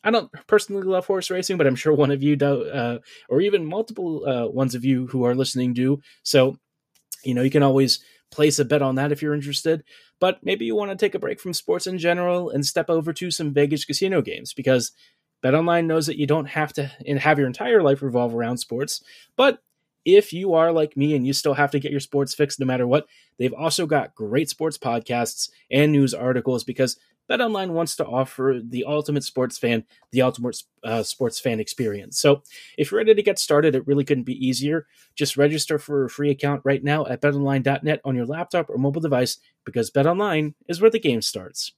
I 0.05 0.11
don't 0.11 0.31
personally 0.49 0.83
love 0.83 1.07
horse 1.07 1.31
racing, 1.31 1.57
but 1.57 1.67
I'm 1.67 1.77
sure 1.77 1.93
one 1.93 2.11
of 2.11 2.23
you 2.23 2.35
do, 2.35 2.65
uh, 2.65 2.99
or 3.29 3.41
even 3.41 3.65
multiple 3.65 4.27
uh, 4.27 4.49
ones 4.49 4.75
of 4.75 4.85
you 4.85 5.07
who 5.07 5.25
are 5.25 5.35
listening 5.35 5.75
do. 5.75 6.01
So, 6.25 6.57
you 7.25 7.35
know, 7.35 7.43
you 7.43 7.51
can 7.51 7.63
always 7.63 8.01
place 8.33 8.59
a 8.59 8.65
bet 8.65 8.83
on 8.83 8.97
that 8.97 9.13
if 9.13 9.23
you're 9.23 9.35
interested. 9.35 9.85
But 10.19 10.39
maybe 10.43 10.65
you 10.65 10.75
want 10.75 10.91
to 10.91 10.97
take 10.97 11.15
a 11.15 11.21
break 11.21 11.39
from 11.39 11.53
sports 11.53 11.87
in 11.87 11.99
general 11.99 12.51
and 12.51 12.67
step 12.67 12.91
over 12.91 13.13
to 13.13 13.31
some 13.31 13.55
Vegas 13.55 13.85
casino 13.85 14.23
games 14.23 14.53
because 14.53 14.91
BetOnline 15.45 15.87
knows 15.87 16.07
that 16.07 16.19
you 16.19 16.27
don't 16.27 16.47
have 16.47 16.73
to 16.75 16.91
have 17.19 17.39
your 17.39 17.47
entire 17.47 17.83
life 17.83 18.03
revolve 18.03 18.35
around 18.35 18.59
sports, 18.59 19.03
but 19.37 19.59
if 20.05 20.33
you 20.33 20.55
are 20.55 20.73
like 20.73 20.97
me 20.97 21.15
and 21.15 21.27
you 21.27 21.33
still 21.33 21.55
have 21.55 21.71
to 21.73 21.81
get 21.81 21.91
your 21.91 22.01
sports 22.01 22.35
fixed 22.35 22.61
no 22.61 22.67
matter 22.67 22.87
what, 22.87 23.07
they've 23.39 23.53
also 23.53 23.87
got 23.87 24.15
great 24.15 24.49
sports 24.49 24.79
podcasts 24.79 25.51
and 25.71 25.93
news 25.93 26.15
articles 26.15 26.65
because 26.65 26.97
BetOnline 27.31 27.71
wants 27.71 27.97
to 27.97 28.05
offer 28.05 28.61
the 28.63 28.85
ultimate 28.85 29.25
sports 29.25 29.57
fan 29.57 29.85
the 30.11 30.23
ultimate 30.23 30.63
uh, 30.85 31.03
sports 31.03 31.39
fan 31.39 31.61
experience. 31.61 32.19
So, 32.19 32.43
if 32.77 32.91
you're 32.91 32.99
ready 32.99 33.15
to 33.15 33.23
get 33.23 33.39
started, 33.39 33.75
it 33.75 33.87
really 33.87 34.05
couldn't 34.05 34.25
be 34.25 34.47
easier. 34.47 34.87
Just 35.15 35.37
register 35.37 35.79
for 35.79 36.05
a 36.05 36.11
free 36.11 36.31
account 36.31 36.63
right 36.65 36.83
now 36.83 37.07
at 37.07 37.21
betonline.net 37.23 38.01
on 38.05 38.17
your 38.17 38.27
laptop 38.27 38.69
or 38.69 38.77
mobile 38.77 39.01
device 39.01 39.39
because 39.65 39.91
BetOnline 39.91 40.55
is 40.69 40.81
where 40.81 40.91
the 40.91 40.99
game 40.99 41.23
starts. 41.23 41.73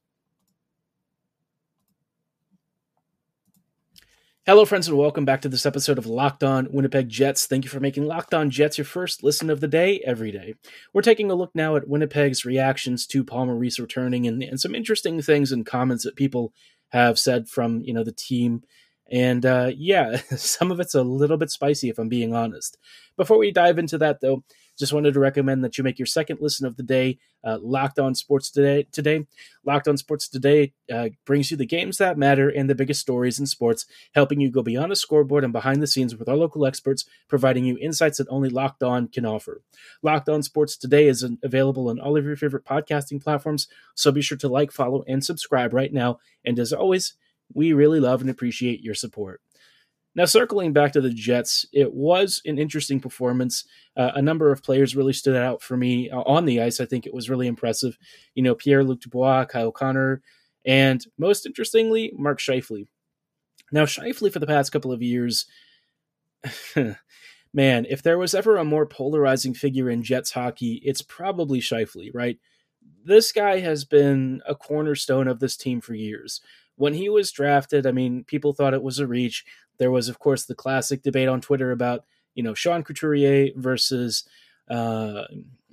Hello, 4.46 4.66
friends, 4.66 4.88
and 4.88 4.98
welcome 4.98 5.24
back 5.24 5.40
to 5.40 5.48
this 5.48 5.64
episode 5.64 5.96
of 5.96 6.04
Locked 6.04 6.44
On 6.44 6.68
Winnipeg 6.70 7.08
Jets. 7.08 7.46
Thank 7.46 7.64
you 7.64 7.70
for 7.70 7.80
making 7.80 8.04
Locked 8.04 8.34
On 8.34 8.50
Jets 8.50 8.76
your 8.76 8.84
first 8.84 9.22
listen 9.22 9.48
of 9.48 9.62
the 9.62 9.66
day 9.66 10.02
every 10.04 10.30
day. 10.30 10.52
We're 10.92 11.00
taking 11.00 11.30
a 11.30 11.34
look 11.34 11.50
now 11.54 11.76
at 11.76 11.88
Winnipeg's 11.88 12.44
reactions 12.44 13.06
to 13.06 13.24
Paul 13.24 13.46
Maurice 13.46 13.78
returning 13.78 14.26
and, 14.26 14.42
and 14.42 14.60
some 14.60 14.74
interesting 14.74 15.22
things 15.22 15.50
and 15.50 15.64
comments 15.64 16.04
that 16.04 16.14
people 16.14 16.52
have 16.90 17.18
said 17.18 17.48
from 17.48 17.80
you 17.84 17.94
know 17.94 18.04
the 18.04 18.12
team. 18.12 18.64
And 19.10 19.46
uh, 19.46 19.70
yeah, 19.74 20.16
some 20.36 20.70
of 20.70 20.78
it's 20.78 20.94
a 20.94 21.02
little 21.02 21.38
bit 21.38 21.48
spicy, 21.48 21.88
if 21.88 21.98
I'm 21.98 22.10
being 22.10 22.34
honest. 22.34 22.76
Before 23.16 23.38
we 23.38 23.50
dive 23.50 23.78
into 23.78 23.96
that, 23.96 24.20
though, 24.20 24.44
just 24.78 24.92
wanted 24.92 25.14
to 25.14 25.20
recommend 25.20 25.64
that 25.64 25.78
you 25.78 25.84
make 25.84 25.98
your 25.98 26.06
second 26.06 26.38
listen 26.40 26.66
of 26.66 26.76
the 26.76 26.82
day 26.82 27.18
uh, 27.44 27.58
Locked 27.60 27.98
On 27.98 28.14
Sports 28.14 28.50
Today. 28.50 28.86
Today, 28.90 29.26
Locked 29.64 29.88
On 29.88 29.96
Sports 29.96 30.28
Today 30.28 30.72
uh, 30.92 31.10
brings 31.26 31.50
you 31.50 31.56
the 31.56 31.66
games 31.66 31.98
that 31.98 32.18
matter 32.18 32.48
and 32.48 32.68
the 32.68 32.74
biggest 32.74 33.00
stories 33.00 33.38
in 33.38 33.46
sports, 33.46 33.86
helping 34.14 34.40
you 34.40 34.50
go 34.50 34.62
beyond 34.62 34.90
the 34.90 34.96
scoreboard 34.96 35.44
and 35.44 35.52
behind 35.52 35.82
the 35.82 35.86
scenes 35.86 36.16
with 36.16 36.28
our 36.28 36.36
local 36.36 36.66
experts, 36.66 37.04
providing 37.28 37.64
you 37.64 37.78
insights 37.78 38.18
that 38.18 38.28
only 38.30 38.48
Locked 38.48 38.82
On 38.82 39.08
can 39.08 39.26
offer. 39.26 39.62
Locked 40.02 40.28
On 40.28 40.42
Sports 40.42 40.76
Today 40.76 41.06
is 41.06 41.26
available 41.42 41.88
on 41.88 42.00
all 42.00 42.16
of 42.16 42.24
your 42.24 42.36
favorite 42.36 42.64
podcasting 42.64 43.22
platforms, 43.22 43.68
so 43.94 44.10
be 44.10 44.22
sure 44.22 44.38
to 44.38 44.48
like, 44.48 44.72
follow, 44.72 45.04
and 45.06 45.24
subscribe 45.24 45.72
right 45.72 45.92
now. 45.92 46.18
And 46.44 46.58
as 46.58 46.72
always, 46.72 47.14
we 47.52 47.72
really 47.72 48.00
love 48.00 48.20
and 48.20 48.30
appreciate 48.30 48.82
your 48.82 48.94
support. 48.94 49.40
Now, 50.16 50.26
circling 50.26 50.72
back 50.72 50.92
to 50.92 51.00
the 51.00 51.10
Jets, 51.10 51.66
it 51.72 51.92
was 51.92 52.40
an 52.46 52.58
interesting 52.58 53.00
performance. 53.00 53.64
Uh, 53.96 54.12
a 54.14 54.22
number 54.22 54.52
of 54.52 54.62
players 54.62 54.94
really 54.94 55.12
stood 55.12 55.36
out 55.36 55.60
for 55.60 55.76
me 55.76 56.08
uh, 56.08 56.20
on 56.20 56.44
the 56.44 56.60
ice. 56.60 56.80
I 56.80 56.86
think 56.86 57.04
it 57.04 57.14
was 57.14 57.28
really 57.28 57.48
impressive. 57.48 57.98
You 58.34 58.42
know, 58.44 58.54
Pierre 58.54 58.84
Luc 58.84 59.00
Dubois, 59.00 59.46
Kyle 59.46 59.72
Connor, 59.72 60.22
and 60.64 61.04
most 61.18 61.46
interestingly, 61.46 62.12
Mark 62.16 62.38
Scheifele. 62.38 62.86
Now, 63.72 63.84
Scheifele 63.84 64.32
for 64.32 64.38
the 64.38 64.46
past 64.46 64.70
couple 64.70 64.92
of 64.92 65.02
years, 65.02 65.46
man, 67.52 67.86
if 67.88 68.02
there 68.02 68.18
was 68.18 68.34
ever 68.34 68.56
a 68.56 68.64
more 68.64 68.86
polarizing 68.86 69.52
figure 69.52 69.90
in 69.90 70.04
Jets 70.04 70.30
hockey, 70.30 70.80
it's 70.84 71.02
probably 71.02 71.60
Scheifele, 71.60 72.14
right? 72.14 72.38
This 73.04 73.32
guy 73.32 73.60
has 73.60 73.84
been 73.84 74.42
a 74.46 74.54
cornerstone 74.54 75.26
of 75.26 75.40
this 75.40 75.56
team 75.56 75.80
for 75.80 75.94
years 75.94 76.40
when 76.76 76.94
he 76.94 77.08
was 77.08 77.30
drafted, 77.30 77.86
I 77.86 77.92
mean, 77.92 78.24
people 78.24 78.52
thought 78.52 78.74
it 78.74 78.82
was 78.82 78.98
a 78.98 79.06
reach. 79.06 79.44
There 79.78 79.90
was, 79.90 80.08
of 80.08 80.18
course, 80.18 80.44
the 80.44 80.54
classic 80.54 81.02
debate 81.02 81.28
on 81.28 81.40
Twitter 81.40 81.70
about, 81.70 82.04
you 82.34 82.42
know, 82.42 82.54
Sean 82.54 82.82
Couturier 82.82 83.50
versus 83.56 84.24
uh, 84.70 85.24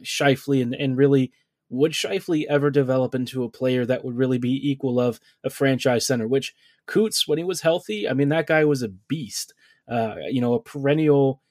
Scheifele, 0.03 0.61
and, 0.61 0.75
and 0.75 0.97
really, 0.97 1.31
would 1.69 1.93
Scheifele 1.93 2.45
ever 2.49 2.69
develop 2.69 3.15
into 3.15 3.43
a 3.43 3.49
player 3.49 3.85
that 3.85 4.03
would 4.03 4.17
really 4.17 4.37
be 4.37 4.69
equal 4.69 4.99
of 4.99 5.19
a 5.43 5.49
franchise 5.49 6.05
center? 6.05 6.27
Which 6.27 6.53
Coots, 6.85 7.27
when 7.27 7.37
he 7.37 7.43
was 7.43 7.61
healthy, 7.61 8.09
I 8.09 8.13
mean, 8.13 8.29
that 8.29 8.47
guy 8.47 8.65
was 8.65 8.81
a 8.81 8.89
beast. 8.89 9.53
Uh, 9.87 10.15
you 10.29 10.39
know, 10.39 10.53
a 10.53 10.61
perennial 10.61 11.41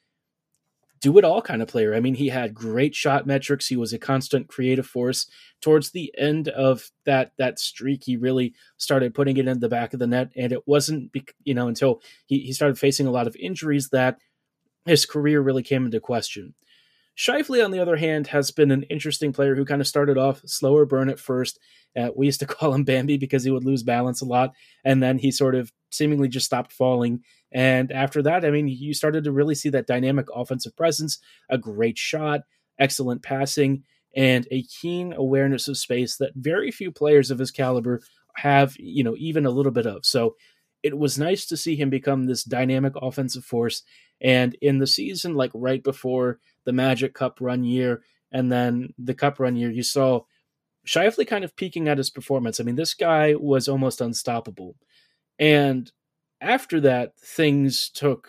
do 1.01 1.17
it 1.17 1.25
all 1.25 1.41
kind 1.41 1.63
of 1.63 1.69
player. 1.69 1.95
I 1.95 2.01
mean, 2.01 2.15
he 2.15 2.29
had 2.29 2.55
great 2.55 2.95
shot 2.95 3.27
metrics. 3.27 3.67
He 3.67 3.77
was 3.77 3.93
a 3.93 3.99
constant 3.99 4.49
creative 4.49 4.87
force. 4.87 5.27
Towards 5.61 5.91
the 5.91 6.13
end 6.17 6.49
of 6.49 6.91
that 7.07 7.33
that 7.39 7.59
streak, 7.59 8.05
he 8.05 8.17
really 8.17 8.55
started 8.77 9.15
putting 9.15 9.37
it 9.37 9.49
in 9.49 9.61
the 9.61 9.69
back 9.69 9.93
of 9.93 9.99
the 9.99 10.07
net, 10.07 10.31
and 10.37 10.53
it 10.53 10.67
wasn't 10.67 11.11
you 11.45 11.55
know 11.55 11.69
until 11.69 12.03
he, 12.27 12.41
he 12.41 12.53
started 12.53 12.79
facing 12.79 13.07
a 13.07 13.11
lot 13.11 13.27
of 13.27 13.37
injuries 13.37 13.89
that 13.91 14.19
his 14.87 15.07
career 15.07 15.41
really 15.41 15.63
came 15.63 15.85
into 15.85 16.01
question. 16.01 16.55
Scheifele, 17.17 17.65
on 17.65 17.71
the 17.71 17.81
other 17.81 17.97
hand, 17.97 18.29
has 18.29 18.51
been 18.51 18.71
an 18.71 18.85
interesting 18.85 19.33
player 19.33 19.55
who 19.55 19.65
kind 19.65 19.81
of 19.81 19.87
started 19.87 20.17
off 20.17 20.41
slower 20.47 20.87
burn 20.87 21.11
at 21.11 21.19
first. 21.19 21.59
Uh, 21.97 22.11
we 22.15 22.27
used 22.27 22.41
to 22.41 22.47
call 22.55 22.75
him 22.75 22.85
Bambi 22.85 23.17
because 23.17 23.45
he 23.45 23.51
would 23.51 23.65
lose 23.65 23.83
balance 23.83 24.21
a 24.21 24.27
lot, 24.27 24.53
and 24.85 25.03
then 25.03 25.19
he 25.19 25.31
sort 25.31 25.55
of 25.55 25.73
seemingly 25.91 26.29
just 26.29 26.47
stopped 26.47 26.73
falling 26.73 27.21
and 27.53 27.91
after 27.91 28.23
that, 28.23 28.45
I 28.45 28.51
mean, 28.51 28.69
you 28.69 28.95
started 28.95 29.25
to 29.25 29.33
really 29.33 29.55
see 29.55 29.71
that 29.71 29.87
dynamic 29.87 30.27
offensive 30.35 30.77
presence, 30.77 31.19
a 31.49 31.59
great 31.59 31.99
shot, 31.99 32.43
excellent 32.79 33.23
passing, 33.23 33.83
and 34.15 34.47
a 34.51 34.63
keen 34.63 35.13
awareness 35.13 35.69
of 35.69 35.77
space 35.77 36.17
that 36.17 36.33
very 36.37 36.71
few 36.71 36.93
players 36.93 37.31
of 37.31 37.39
his 37.39 37.51
caliber 37.51 38.01
have, 38.37 38.77
you 38.79 39.03
know, 39.03 39.17
even 39.19 39.47
a 39.47 39.51
little 39.51 39.73
bit 39.73 39.87
of. 39.87 40.05
So 40.07 40.37
it 40.83 40.97
was 40.97 41.19
nice 41.19 41.47
to 41.47 41.57
see 41.57 41.77
him 41.77 41.91
become 41.91 42.27
this 42.27 42.45
dynamic 42.45 42.95
offensive 42.97 43.45
force. 43.45 43.83
And 44.21 44.57
in 44.63 44.79
the 44.79 44.87
season, 44.87 45.35
like 45.35 45.51
right 45.55 45.83
before 45.83 46.39
the 46.65 46.73
Magic 46.73 47.15
Cup 47.15 47.39
run 47.41 47.65
year 47.65 48.03
and 48.33 48.51
then 48.51 48.95
the 48.99 49.15
Cup 49.15 49.41
run 49.41 49.57
year, 49.57 49.71
you 49.71 49.83
saw 49.83 50.23
Scheifele 50.87 51.27
kind 51.27 51.45
of 51.45 51.57
peaking 51.57 51.89
at 51.89 51.99
his 51.99 52.11
performance. 52.11 52.61
I 52.61 52.65
mean, 52.65 52.77
this 52.77 52.95
guy 52.95 53.35
was 53.35 53.69
almost 53.69 54.01
unstoppable. 54.01 54.77
And 55.39 55.91
after 56.41 56.81
that, 56.81 57.19
things 57.19 57.91
took 57.91 58.29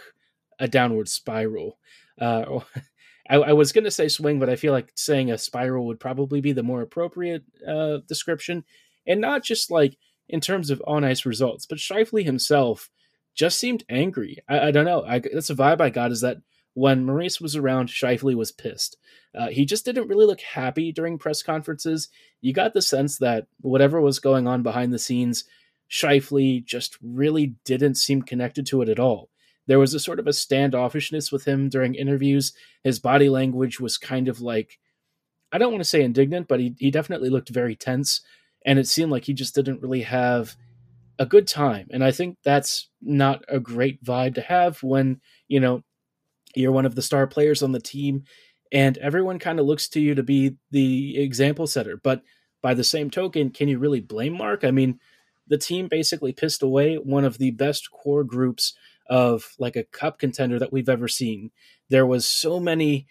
a 0.60 0.68
downward 0.68 1.10
spiral. 1.10 1.78
Uh, 2.20 2.60
I, 3.30 3.36
I, 3.36 3.54
was 3.54 3.72
going 3.72 3.86
to 3.86 3.92
say 3.92 4.08
swing, 4.10 4.40
but 4.40 4.50
I 4.50 4.56
feel 4.56 4.74
like 4.74 4.92
saying 4.96 5.32
a 5.32 5.38
spiral 5.38 5.88
would 5.88 6.00
probably 6.00 6.42
be 6.42 6.52
the 6.52 6.64
more 6.64 6.82
appropriate 6.82 7.44
uh, 7.66 8.00
description, 8.08 8.66
and 9.08 9.22
not 9.22 9.44
just 9.44 9.72
like 9.72 9.98
in 10.28 10.42
terms 10.42 10.70
of 10.70 10.82
on 10.86 11.04
ice 11.04 11.26
results, 11.26 11.66
but 11.66 11.78
Scheifele 11.78 12.26
himself 12.26 12.90
just 13.36 13.58
seemed 13.58 13.86
angry. 13.90 14.38
I, 14.50 14.68
I 14.68 14.72
don't 14.72 14.86
know. 14.86 15.04
I, 15.04 15.20
that's 15.20 15.50
a 15.50 15.56
vibe 15.56 15.80
I 15.80 15.90
got 15.90 16.12
is 16.12 16.22
that 16.22 16.38
when 16.74 17.06
Maurice 17.06 17.42
was 17.42 17.56
around, 17.56 17.90
Scheifele 17.90 18.36
was 18.36 18.52
pissed. 18.52 18.98
Uh, 19.34 19.48
he 19.48 19.66
just 19.66 19.86
didn't 19.86 20.08
really 20.08 20.26
look 20.26 20.42
happy 20.42 20.92
during 20.92 21.18
press 21.18 21.42
conferences. 21.42 22.10
You 22.42 22.54
got 22.54 22.74
the 22.74 22.82
sense 22.82 23.18
that 23.20 23.48
whatever 23.62 24.02
was 24.02 24.20
going 24.20 24.48
on 24.48 24.64
behind 24.64 24.94
the 24.94 25.00
scenes 25.00 25.46
Scheifele 25.92 26.64
just 26.64 26.98
really 27.04 27.56
didn't 27.66 27.96
seem 27.96 28.22
connected 28.22 28.66
to 28.68 28.82
it 28.82 28.90
at 28.90 29.00
all. 29.00 29.30
There 29.68 29.80
was 29.80 29.94
a 29.94 30.00
sort 30.00 30.20
of 30.20 30.28
a 30.28 30.32
standoffishness 30.32 31.32
with 31.32 31.46
him 31.46 31.70
during 31.70 31.96
interviews. 31.96 32.54
His 32.84 33.00
body 33.00 33.30
language 33.30 33.80
was 33.80 33.98
kind 33.98 34.28
of 34.28 34.42
like, 34.42 34.80
I 35.52 35.58
don't 35.58 35.72
want 35.72 35.84
to 35.84 35.90
say 35.90 36.02
indignant, 36.02 36.48
but 36.48 36.62
he, 36.62 36.76
he 36.80 36.92
definitely 36.92 37.30
looked 37.30 37.50
very 37.50 37.76
tense. 37.76 38.22
And 38.66 38.80
it 38.80 38.88
seemed 38.88 39.12
like 39.12 39.26
he 39.26 39.34
just 39.34 39.54
didn't 39.54 39.82
really 39.82 40.02
have 40.02 40.56
a 41.20 41.26
good 41.26 41.48
time. 41.48 41.88
And 41.92 42.04
I 42.04 42.12
think 42.12 42.38
that's 42.44 42.90
not 43.02 43.44
a 43.50 43.60
great 43.60 44.04
vibe 44.04 44.36
to 44.36 44.42
have 44.42 44.82
when, 44.82 45.20
you 45.48 45.60
know, 45.60 45.84
you're 46.56 46.72
one 46.72 46.86
of 46.86 46.96
the 46.96 47.02
star 47.02 47.28
players 47.28 47.64
on 47.64 47.72
the 47.72 47.80
team 47.80 48.24
and 48.72 48.98
everyone 49.00 49.40
kind 49.40 49.60
of 49.60 49.66
looks 49.66 49.90
to 49.90 50.00
you 50.00 50.16
to 50.16 50.24
be 50.24 50.56
the 50.72 51.18
example 51.18 51.68
setter. 51.68 52.00
But 52.02 52.22
by 52.62 52.74
the 52.74 52.84
same 52.84 53.10
token, 53.10 53.50
can 53.50 53.68
you 53.68 53.80
really 53.80 54.00
blame 54.00 54.38
Mark? 54.38 54.64
I 54.64 54.72
mean, 54.72 55.00
the 55.48 55.58
team 55.58 55.88
basically 55.88 56.32
pissed 56.32 56.64
away 56.64 56.96
one 56.96 57.26
of 57.26 57.38
the 57.38 57.52
best 57.52 57.92
core 57.92 58.24
groups 58.24 58.74
of 59.10 59.56
like 59.60 59.76
a 59.76 59.84
cup 59.84 60.20
contender 60.20 60.58
that 60.60 60.72
we've 60.72 60.88
ever 60.88 61.08
seen. 61.08 61.52
There 61.90 62.06
was 62.06 62.26
so 62.26 62.60
many 62.60 63.08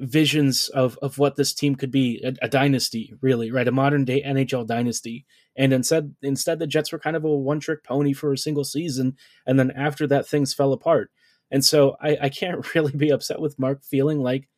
visions 0.00 0.68
of 0.70 0.98
of 1.00 1.18
what 1.18 1.36
this 1.36 1.54
team 1.54 1.76
could 1.76 1.92
be 1.92 2.20
a, 2.24 2.46
a, 2.46 2.48
dynasty 2.48 3.14
really 3.20 3.52
right 3.52 3.68
a 3.68 3.72
modern 3.72 4.04
day 4.04 4.22
nhl 4.22 4.66
dynasty 4.66 5.24
and 5.54 5.72
instead 5.72 6.14
instead 6.22 6.58
the 6.58 6.66
jets 6.66 6.90
were 6.90 6.98
kind 6.98 7.14
of 7.14 7.24
a 7.24 7.28
one 7.28 7.60
trick 7.60 7.84
pony 7.84 8.12
for 8.12 8.32
a 8.32 8.38
single 8.38 8.64
season 8.64 9.14
and 9.46 9.60
then 9.60 9.70
after 9.72 10.06
that 10.06 10.26
things 10.26 10.54
fell 10.54 10.72
apart 10.72 11.10
and 11.52 11.64
so 11.64 11.96
I, 12.00 12.18
I 12.22 12.28
can't 12.30 12.66
really 12.74 12.92
be 12.92 13.10
upset 13.10 13.40
with 13.40 13.58
mark 13.58 13.84
feeling 13.84 14.20
like 14.20 14.48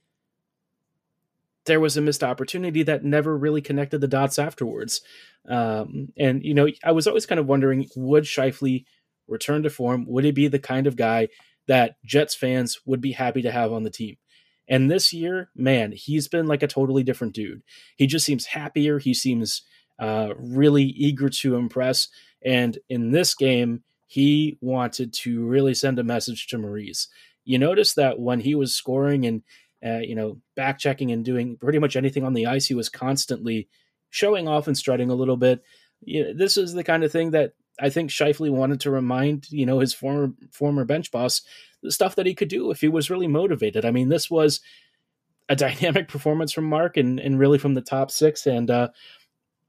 there 1.66 1.80
was 1.80 1.96
a 1.96 2.00
missed 2.00 2.22
opportunity 2.22 2.82
that 2.84 3.04
never 3.04 3.36
really 3.36 3.60
connected 3.60 4.00
the 4.00 4.08
dots 4.08 4.38
afterwards. 4.38 5.00
Um, 5.48 6.12
and 6.16 6.44
you 6.44 6.54
know, 6.54 6.68
I 6.84 6.92
was 6.92 7.06
always 7.06 7.26
kind 7.26 7.38
of 7.38 7.46
wondering, 7.46 7.88
would 7.96 8.24
Scheifele 8.24 8.84
return 9.26 9.62
to 9.62 9.70
form? 9.70 10.06
Would 10.06 10.24
he 10.24 10.30
be 10.30 10.48
the 10.48 10.58
kind 10.58 10.86
of 10.86 10.96
guy 10.96 11.28
that 11.66 11.96
Jets 12.04 12.34
fans 12.34 12.80
would 12.84 13.00
be 13.00 13.12
happy 13.12 13.42
to 13.42 13.50
have 13.50 13.72
on 13.72 13.82
the 13.82 13.90
team? 13.90 14.16
And 14.68 14.90
this 14.90 15.12
year, 15.12 15.50
man, 15.54 15.92
he's 15.92 16.28
been 16.28 16.46
like 16.46 16.62
a 16.62 16.66
totally 16.66 17.02
different 17.02 17.34
dude. 17.34 17.62
He 17.96 18.06
just 18.06 18.24
seems 18.24 18.46
happier. 18.46 18.98
He 18.98 19.12
seems 19.12 19.62
uh, 19.98 20.30
really 20.38 20.84
eager 20.84 21.28
to 21.28 21.56
impress. 21.56 22.08
And 22.44 22.78
in 22.88 23.10
this 23.10 23.34
game, 23.34 23.82
he 24.06 24.58
wanted 24.61 25.12
to 25.12 25.44
really 25.44 25.75
send 25.75 25.99
a 25.99 26.04
message 26.04 26.46
to 26.49 26.58
Maurice. 26.58 27.08
You 27.44 27.58
notice 27.58 27.94
that 27.94 28.18
when 28.18 28.40
he 28.40 28.54
was 28.54 28.75
scoring 28.75 29.26
and 29.26 29.42
uh, 29.84 29.99
you 29.99 30.14
know, 30.14 30.40
back 30.56 30.78
checking 30.78 31.12
and 31.12 31.25
doing 31.25 31.58
pretty 31.58 31.78
much 31.78 31.94
anything 31.94 32.25
on 32.25 32.32
the 32.32 32.46
ice. 32.46 32.66
He 32.66 32.75
was 32.75 32.88
constantly 32.88 33.68
showing 34.08 34.49
off 34.49 34.66
and 34.66 34.76
strutting 34.78 35.11
a 35.11 35.14
little 35.14 35.37
bit. 35.37 35.62
You 36.00 36.25
know, 36.25 36.32
this 36.32 36.56
is 36.56 36.73
the 36.73 36.84
kind 36.84 37.04
of 37.04 37.12
thing 37.12 37.32
that 37.32 37.52
I 37.78 37.90
think 37.90 38.11
Scheifele 38.11 38.50
wanted 38.50 38.80
to 38.80 38.90
remind, 38.90 39.50
you 39.50 39.66
know, 39.66 39.80
his 39.80 39.92
former 39.92 40.32
former 40.52 40.84
bench 40.84 41.11
boss 41.11 41.42
the 41.82 41.92
stuff 41.92 42.16
that 42.16 42.25
he 42.25 42.34
could 42.34 42.49
do 42.49 42.70
if 42.70 42.80
he 42.80 42.88
was 42.88 43.11
really 43.11 43.26
motivated. 43.26 43.84
I 43.84 43.90
mean, 43.90 44.08
this 44.08 44.30
was 44.30 44.61
a 45.50 45.56
dynamic 45.56 46.08
performance 46.08 46.50
from 46.50 46.64
Mark 46.64 46.96
and, 46.96 47.20
and 47.20 47.38
really 47.38 47.58
from 47.58 47.75
the 47.75 47.82
top 47.82 48.11
six. 48.11 48.46
And 48.46 48.70
uh, 48.70 48.88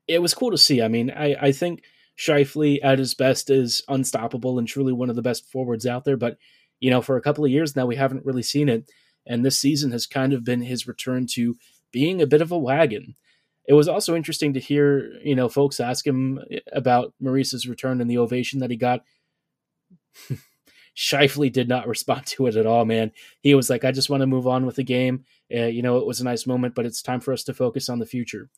it 0.08 0.22
was 0.22 0.34
cool 0.34 0.52
to 0.52 0.58
see. 0.58 0.82
I 0.82 0.88
mean, 0.88 1.12
I, 1.12 1.36
I 1.42 1.52
think 1.52 1.84
Scheifele 2.18 2.80
at 2.84 3.00
his 3.00 3.14
best 3.14 3.50
is 3.50 3.84
unstoppable 3.88 4.58
and 4.58 4.68
truly 4.68 4.94
one 4.94 5.10
of 5.10 5.16
the 5.16 5.22
best 5.22 5.52
forwards 5.52 5.86
out 5.86 6.06
there. 6.06 6.18
But, 6.18 6.38
you 6.80 6.90
know, 6.90 7.02
for 7.02 7.18
a 7.18 7.22
couple 7.22 7.44
of 7.44 7.52
years 7.52 7.76
now, 7.76 7.86
we 7.86 7.96
haven't 7.96 8.26
really 8.26 8.44
seen 8.44 8.70
it. 8.70 8.90
And 9.26 9.44
this 9.44 9.60
season 9.60 9.92
has 9.92 10.06
kind 10.06 10.34
of 10.34 10.44
been 10.44 10.62
his 10.62 10.88
return 10.88 11.28
to 11.32 11.58
being 11.92 12.22
a 12.22 12.28
bit 12.28 12.42
of 12.42 12.52
a 12.52 12.58
wagon. 12.58 13.16
It 13.68 13.74
was 13.74 13.88
also 13.88 14.16
interesting 14.16 14.54
to 14.54 14.60
hear, 14.60 15.12
you 15.24 15.36
know, 15.36 15.50
folks 15.50 15.80
ask 15.80 16.06
him 16.06 16.40
about 16.72 17.14
Maurice's 17.20 17.68
return 17.68 18.00
and 18.00 18.10
the 18.10 18.20
ovation 18.20 18.60
that 18.60 18.70
he 18.70 18.78
got. 18.78 19.04
Scheifele 20.96 21.52
did 21.52 21.68
not 21.68 21.88
respond 21.88 22.26
to 22.28 22.46
it 22.48 22.56
at 22.56 22.66
all, 22.66 22.86
man. 22.86 23.12
He 23.42 23.56
was 23.56 23.70
like, 23.70 23.84
I 23.84 23.92
just 23.92 24.10
want 24.10 24.22
to 24.22 24.28
move 24.28 24.48
on 24.48 24.66
with 24.66 24.76
the 24.76 24.84
game. 24.84 25.26
Uh, 25.54 25.66
you 25.66 25.82
know, 25.82 25.98
it 25.98 26.06
was 26.06 26.22
a 26.22 26.26
nice 26.26 26.48
moment, 26.48 26.76
but 26.76 26.86
it's 26.86 27.02
time 27.02 27.20
for 27.20 27.34
us 27.34 27.44
to 27.44 27.54
focus 27.54 27.90
on 27.90 28.00
the 28.00 28.06
future. 28.06 28.50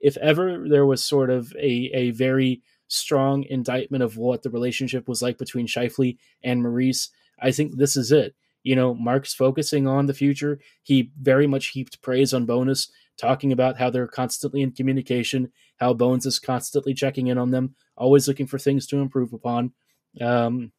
If 0.00 0.16
ever 0.16 0.66
there 0.68 0.86
was 0.86 1.04
sort 1.04 1.30
of 1.30 1.52
a, 1.56 1.90
a 1.94 2.10
very 2.10 2.62
strong 2.94 3.44
indictment 3.44 4.02
of 4.02 4.16
what 4.16 4.42
the 4.42 4.50
relationship 4.50 5.08
was 5.08 5.22
like 5.22 5.38
between 5.38 5.66
Scheifele 5.66 6.18
and 6.42 6.62
Maurice, 6.62 7.10
I 7.40 7.50
think 7.50 7.76
this 7.76 7.96
is 7.96 8.12
it 8.12 8.34
you 8.64 8.74
know, 8.74 8.94
Mark's 8.94 9.34
focusing 9.34 9.86
on 9.86 10.06
the 10.06 10.14
future. 10.14 10.58
He 10.82 11.12
very 11.20 11.46
much 11.46 11.68
heaped 11.68 12.02
praise 12.02 12.34
on 12.34 12.46
Bowness, 12.46 12.90
talking 13.16 13.52
about 13.52 13.78
how 13.78 13.90
they're 13.90 14.08
constantly 14.08 14.62
in 14.62 14.72
communication, 14.72 15.52
how 15.76 15.92
Bones 15.92 16.26
is 16.26 16.38
constantly 16.40 16.94
checking 16.94 17.28
in 17.28 17.38
on 17.38 17.50
them, 17.50 17.76
always 17.96 18.26
looking 18.26 18.46
for 18.46 18.58
things 18.58 18.86
to 18.88 18.98
improve 18.98 19.32
upon. 19.32 19.72
Um, 20.20 20.72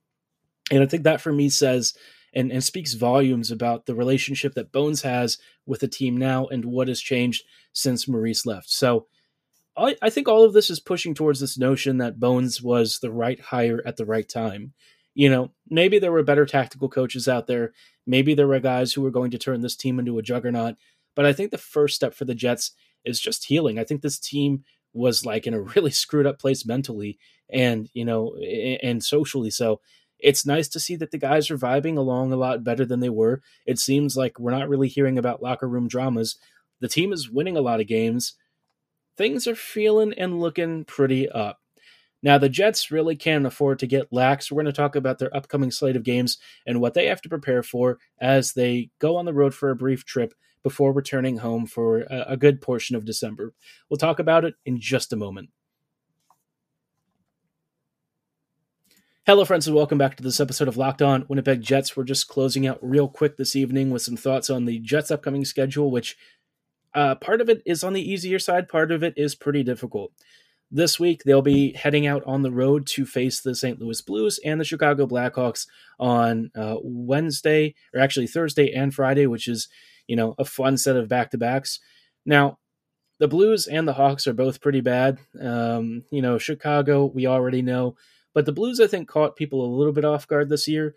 and 0.71 0.81
I 0.81 0.87
think 0.87 1.03
that 1.03 1.21
for 1.21 1.31
me 1.31 1.49
says 1.49 1.93
and, 2.33 2.51
and 2.51 2.63
speaks 2.63 2.93
volumes 2.93 3.51
about 3.51 3.85
the 3.85 3.95
relationship 3.95 4.55
that 4.55 4.71
Bones 4.71 5.03
has 5.03 5.37
with 5.67 5.79
the 5.79 5.87
team 5.87 6.17
now 6.17 6.47
and 6.47 6.65
what 6.65 6.87
has 6.87 6.99
changed 6.99 7.43
since 7.71 8.07
Maurice 8.07 8.45
left. 8.47 8.69
So 8.69 9.05
I, 9.77 9.95
I 10.01 10.09
think 10.09 10.27
all 10.27 10.43
of 10.43 10.53
this 10.53 10.69
is 10.69 10.79
pushing 10.79 11.13
towards 11.13 11.39
this 11.39 11.57
notion 11.57 11.97
that 11.97 12.19
Bones 12.19 12.61
was 12.61 12.99
the 12.99 13.11
right 13.11 13.39
hire 13.39 13.81
at 13.85 13.97
the 13.97 14.05
right 14.05 14.27
time 14.27 14.73
you 15.15 15.29
know, 15.29 15.51
maybe 15.69 15.97
there 15.97 16.11
were 16.11 16.23
better 16.23 16.45
tactical 16.45 16.89
coaches 16.89 17.27
out 17.27 17.47
there. 17.47 17.73
Maybe 18.05 18.35
there 18.35 18.47
were 18.47 18.59
guys 18.59 18.93
who 18.93 19.01
were 19.01 19.11
going 19.11 19.31
to 19.31 19.37
turn 19.37 19.61
this 19.61 19.75
team 19.75 19.97
into 19.97 20.19
a 20.19 20.21
juggernaut. 20.21 20.75
But 21.15 21.25
I 21.25 21.31
think 21.33 21.49
the 21.51 21.57
first 21.57 21.95
step 21.95 22.13
for 22.13 22.25
the 22.25 22.35
Jets 22.35 22.71
is 23.05 23.19
just 23.19 23.45
healing. 23.45 23.79
I 23.79 23.85
think 23.85 24.01
this 24.01 24.19
team 24.19 24.65
was 24.93 25.25
like 25.25 25.47
in 25.47 25.53
a 25.53 25.61
really 25.75 25.91
screwed 25.91 26.27
up 26.27 26.37
place 26.37 26.65
mentally 26.65 27.17
and, 27.49 27.89
you 27.93 28.03
know, 28.03 28.35
and 28.35 29.03
socially. 29.03 29.49
So 29.49 29.79
it's 30.19 30.45
nice 30.45 30.67
to 30.69 30.79
see 30.79 30.97
that 30.97 31.11
the 31.11 31.17
guys 31.17 31.49
are 31.49 31.57
vibing 31.57 31.97
along 31.97 32.33
a 32.33 32.37
lot 32.37 32.63
better 32.63 32.85
than 32.85 32.99
they 32.99 33.09
were. 33.09 33.41
It 33.65 33.79
seems 33.79 34.17
like 34.17 34.37
we're 34.37 34.51
not 34.51 34.69
really 34.69 34.89
hearing 34.89 35.17
about 35.17 35.41
locker 35.41 35.67
room 35.67 35.87
dramas. 35.87 36.37
The 36.81 36.89
team 36.89 37.13
is 37.13 37.29
winning 37.29 37.55
a 37.55 37.61
lot 37.61 37.79
of 37.79 37.87
games. 37.87 38.33
Things 39.17 39.47
are 39.47 39.55
feeling 39.55 40.13
and 40.17 40.41
looking 40.41 40.83
pretty 40.83 41.29
up. 41.29 41.59
Now, 42.21 42.37
the 42.37 42.49
Jets 42.49 42.91
really 42.91 43.15
can't 43.15 43.45
afford 43.45 43.79
to 43.79 43.87
get 43.87 44.11
lax. 44.11 44.51
We're 44.51 44.63
going 44.63 44.73
to 44.73 44.73
talk 44.73 44.95
about 44.95 45.19
their 45.19 45.35
upcoming 45.35 45.71
slate 45.71 45.95
of 45.95 46.03
games 46.03 46.37
and 46.65 46.81
what 46.81 46.95
they 46.95 47.05
have 47.05 47.21
to 47.21 47.29
prepare 47.29 47.61
for 47.61 47.99
as 48.19 48.53
they 48.53 48.89
go 48.99 49.15
on 49.15 49.25
the 49.25 49.33
road 49.33 49.53
for 49.53 49.69
a 49.69 49.75
brief 49.75 50.05
trip 50.05 50.33
before 50.63 50.91
returning 50.91 51.37
home 51.37 51.67
for 51.67 51.99
a, 52.09 52.35
good 52.35 52.59
portion 52.59 52.95
of 52.95 53.05
December. 53.05 53.53
We'll 53.87 53.99
talk 53.99 54.17
about 54.17 54.43
it 54.43 54.55
in 54.65 54.79
just 54.79 55.13
a 55.13 55.15
moment. 55.15 55.49
Hello, 59.27 59.45
friends, 59.45 59.67
and 59.67 59.75
welcome 59.75 59.99
back 59.99 60.17
to 60.17 60.23
this 60.23 60.39
episode 60.39 60.67
of 60.67 60.77
Locked 60.77 61.03
On 61.03 61.25
Winnipeg 61.27 61.61
Jets. 61.61 61.95
We're 61.95 62.03
just 62.03 62.27
closing 62.27 62.65
out 62.65 62.79
real 62.81 63.07
quick 63.07 63.37
this 63.37 63.55
evening 63.55 63.91
with 63.91 64.01
some 64.01 64.17
thoughts 64.17 64.49
on 64.49 64.65
the 64.65 64.79
Jets' 64.79 65.11
upcoming 65.11 65.45
schedule, 65.45 65.91
which 65.91 66.17
uh, 66.95 67.15
part 67.15 67.41
of 67.41 67.49
it 67.49 67.61
is 67.65 67.83
on 67.83 67.93
the 67.93 68.01
easier 68.01 68.39
side, 68.39 68.69
part 68.69 68.91
of 68.91 69.03
it 69.03 69.13
is 69.17 69.35
pretty 69.35 69.63
difficult. 69.63 70.11
This 70.71 70.99
week, 70.99 71.23
they'll 71.23 71.43
be 71.43 71.73
heading 71.73 72.07
out 72.07 72.23
on 72.25 72.41
the 72.41 72.51
road 72.51 72.87
to 72.87 73.05
face 73.05 73.39
the 73.41 73.53
St. 73.53 73.79
Louis 73.79 74.01
Blues 74.01 74.39
and 74.43 74.59
the 74.59 74.65
Chicago 74.65 75.05
Blackhawks 75.05 75.67
on 75.99 76.49
uh, 76.55 76.77
Wednesday, 76.81 77.75
or 77.93 77.99
actually 77.99 78.27
Thursday 78.27 78.73
and 78.73 78.93
Friday, 78.93 79.27
which 79.27 79.47
is, 79.47 79.67
you 80.07 80.15
know, 80.15 80.33
a 80.39 80.45
fun 80.45 80.77
set 80.77 80.95
of 80.95 81.07
back 81.07 81.29
to 81.31 81.37
backs. 81.37 81.79
Now, 82.25 82.57
the 83.19 83.27
Blues 83.27 83.67
and 83.67 83.87
the 83.87 83.93
Hawks 83.93 84.25
are 84.27 84.33
both 84.33 84.61
pretty 84.61 84.81
bad. 84.81 85.19
Um, 85.39 86.03
you 86.11 86.21
know, 86.21 86.37
Chicago, 86.37 87.05
we 87.05 87.27
already 87.27 87.61
know. 87.61 87.95
But 88.33 88.45
the 88.45 88.51
Blues, 88.51 88.81
I 88.81 88.87
think, 88.87 89.07
caught 89.07 89.37
people 89.37 89.63
a 89.63 89.75
little 89.77 89.93
bit 89.93 90.03
off 90.03 90.27
guard 90.27 90.49
this 90.49 90.67
year. 90.67 90.95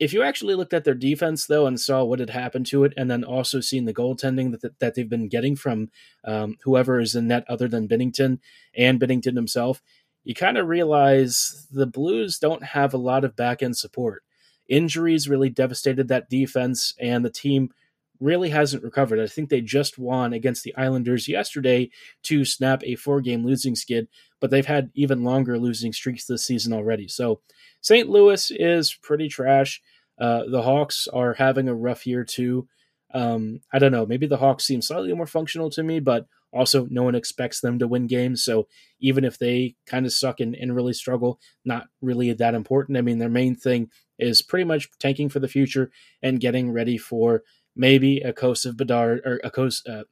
If 0.00 0.14
you 0.14 0.22
actually 0.22 0.54
looked 0.54 0.72
at 0.72 0.84
their 0.84 0.94
defense, 0.94 1.46
though, 1.46 1.66
and 1.66 1.78
saw 1.78 2.02
what 2.02 2.20
had 2.20 2.30
happened 2.30 2.64
to 2.68 2.84
it, 2.84 2.94
and 2.96 3.10
then 3.10 3.22
also 3.22 3.60
seen 3.60 3.84
the 3.84 3.92
goaltending 3.92 4.58
that, 4.58 4.78
that 4.80 4.94
they've 4.94 5.08
been 5.08 5.28
getting 5.28 5.56
from 5.56 5.90
um, 6.24 6.56
whoever 6.64 7.00
is 7.00 7.14
in 7.14 7.28
net 7.28 7.44
other 7.50 7.68
than 7.68 7.86
Binnington 7.86 8.38
and 8.74 8.98
Binnington 8.98 9.36
himself, 9.36 9.82
you 10.24 10.34
kind 10.34 10.56
of 10.56 10.68
realize 10.68 11.66
the 11.70 11.86
Blues 11.86 12.38
don't 12.38 12.64
have 12.64 12.94
a 12.94 12.98
lot 12.98 13.24
of 13.24 13.36
back 13.36 13.62
end 13.62 13.76
support. 13.76 14.22
Injuries 14.68 15.28
really 15.28 15.50
devastated 15.50 16.08
that 16.08 16.30
defense, 16.30 16.94
and 16.98 17.22
the 17.22 17.30
team 17.30 17.68
really 18.20 18.50
hasn't 18.50 18.82
recovered. 18.82 19.18
I 19.18 19.26
think 19.26 19.48
they 19.48 19.60
just 19.60 19.98
won 19.98 20.32
against 20.32 20.62
the 20.62 20.76
Islanders 20.76 21.26
yesterday 21.26 21.90
to 22.24 22.44
snap 22.44 22.82
a 22.84 22.94
four 22.94 23.20
game 23.20 23.44
losing 23.44 23.74
skid, 23.74 24.08
but 24.40 24.50
they've 24.50 24.64
had 24.64 24.90
even 24.94 25.24
longer 25.24 25.58
losing 25.58 25.92
streaks 25.92 26.26
this 26.26 26.44
season 26.44 26.72
already. 26.72 27.08
So 27.08 27.40
St. 27.80 28.08
Louis 28.08 28.50
is 28.54 28.94
pretty 29.02 29.28
trash. 29.28 29.80
Uh, 30.20 30.42
the 30.50 30.62
Hawks 30.62 31.08
are 31.08 31.34
having 31.34 31.68
a 31.68 31.74
rough 31.74 32.06
year 32.06 32.24
too. 32.24 32.68
Um, 33.12 33.60
I 33.72 33.78
don't 33.78 33.92
know. 33.92 34.06
Maybe 34.06 34.26
the 34.26 34.36
Hawks 34.36 34.66
seem 34.66 34.82
slightly 34.82 35.12
more 35.14 35.26
functional 35.26 35.70
to 35.70 35.82
me, 35.82 35.98
but 35.98 36.26
also 36.52 36.86
no 36.90 37.02
one 37.02 37.14
expects 37.14 37.60
them 37.60 37.78
to 37.78 37.88
win 37.88 38.06
games. 38.06 38.44
So 38.44 38.68
even 39.00 39.24
if 39.24 39.38
they 39.38 39.76
kind 39.86 40.04
of 40.04 40.12
suck 40.12 40.40
and, 40.40 40.54
and 40.54 40.74
really 40.74 40.92
struggle, 40.92 41.40
not 41.64 41.88
really 42.00 42.32
that 42.32 42.54
important. 42.54 42.98
I 42.98 43.00
mean, 43.00 43.18
their 43.18 43.28
main 43.28 43.54
thing 43.54 43.90
is 44.18 44.42
pretty 44.42 44.64
much 44.64 44.90
tanking 44.98 45.28
for 45.28 45.38
the 45.38 45.48
future 45.48 45.90
and 46.22 46.40
getting 46.40 46.70
ready 46.70 46.98
for 46.98 47.42
maybe 47.74 48.18
a 48.20 48.32
dose 48.32 48.64
of 48.64 48.76
Bedard 48.76 49.20
or 49.24 49.40
a 49.42 49.50
dose, 49.50 49.84
uh, 49.86 50.04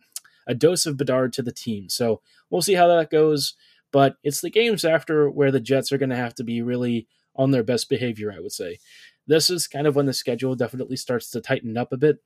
a 0.47 0.55
dose 0.55 0.87
of 0.87 0.97
Bedard 0.97 1.33
to 1.35 1.43
the 1.43 1.53
team. 1.53 1.89
So 1.89 2.23
we'll 2.51 2.63
see 2.63 2.75
how 2.75 2.87
that 2.89 3.11
goes. 3.11 3.55
But 3.91 4.17
it's 4.23 4.41
the 4.41 4.51
games 4.51 4.85
after 4.85 5.31
where 5.31 5.51
the 5.51 5.61
Jets 5.61 5.93
are 5.93 5.99
going 5.99 6.11
to 6.11 6.17
have 6.17 6.35
to 6.37 6.45
be 6.45 6.63
really 6.63 7.07
on 7.35 7.53
their 7.53 7.63
best 7.63 7.89
behavior, 7.89 8.33
I 8.35 8.41
would 8.41 8.53
say. 8.53 8.79
This 9.29 9.51
is 9.51 9.69
kind 9.69 9.87
of 9.87 9.95
when 9.95 10.07
the 10.07 10.13
schedule 10.13 10.57
definitely 10.57 10.97
starts 10.97 11.31
to 11.31 11.41
tighten 11.41 11.77
up 11.77 11.93
a 11.93 11.97
bit. 11.97 12.17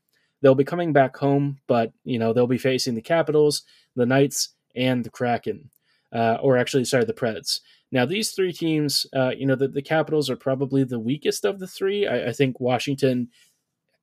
They'll 0.41 0.55
be 0.55 0.65
coming 0.65 0.93
back 0.93 1.17
home, 1.17 1.59
but 1.67 1.93
you 2.05 2.19
know 2.19 2.33
they'll 2.33 2.47
be 2.47 2.59
facing 2.59 2.95
the 2.95 3.03
Capitals, 3.03 3.63
the 3.95 4.07
Knights, 4.07 4.55
and 4.75 5.05
the 5.05 5.11
Kraken, 5.11 5.71
uh, 6.13 6.39
or 6.41 6.57
actually, 6.57 6.85
sorry, 6.85 7.05
the 7.05 7.13
Preds. 7.13 7.61
Now, 7.91 8.07
these 8.07 8.31
three 8.31 8.53
teams, 8.53 9.07
uh, 9.15 9.33
you 9.37 9.45
know, 9.45 9.55
the, 9.55 9.69
the 9.69 9.83
Capitals 9.83 10.31
are 10.31 10.37
probably 10.37 10.83
the 10.83 10.99
weakest 10.99 11.45
of 11.45 11.59
the 11.59 11.67
three. 11.67 12.07
I, 12.07 12.29
I 12.29 12.33
think 12.33 12.59
Washington 12.59 13.29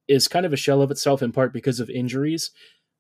is 0.08 0.28
kind 0.28 0.46
of 0.46 0.54
a 0.54 0.58
shell 0.58 0.82
of 0.82 0.92
itself 0.92 1.22
in 1.22 1.32
part 1.32 1.54
because 1.54 1.80
of 1.80 1.90
injuries. 1.90 2.52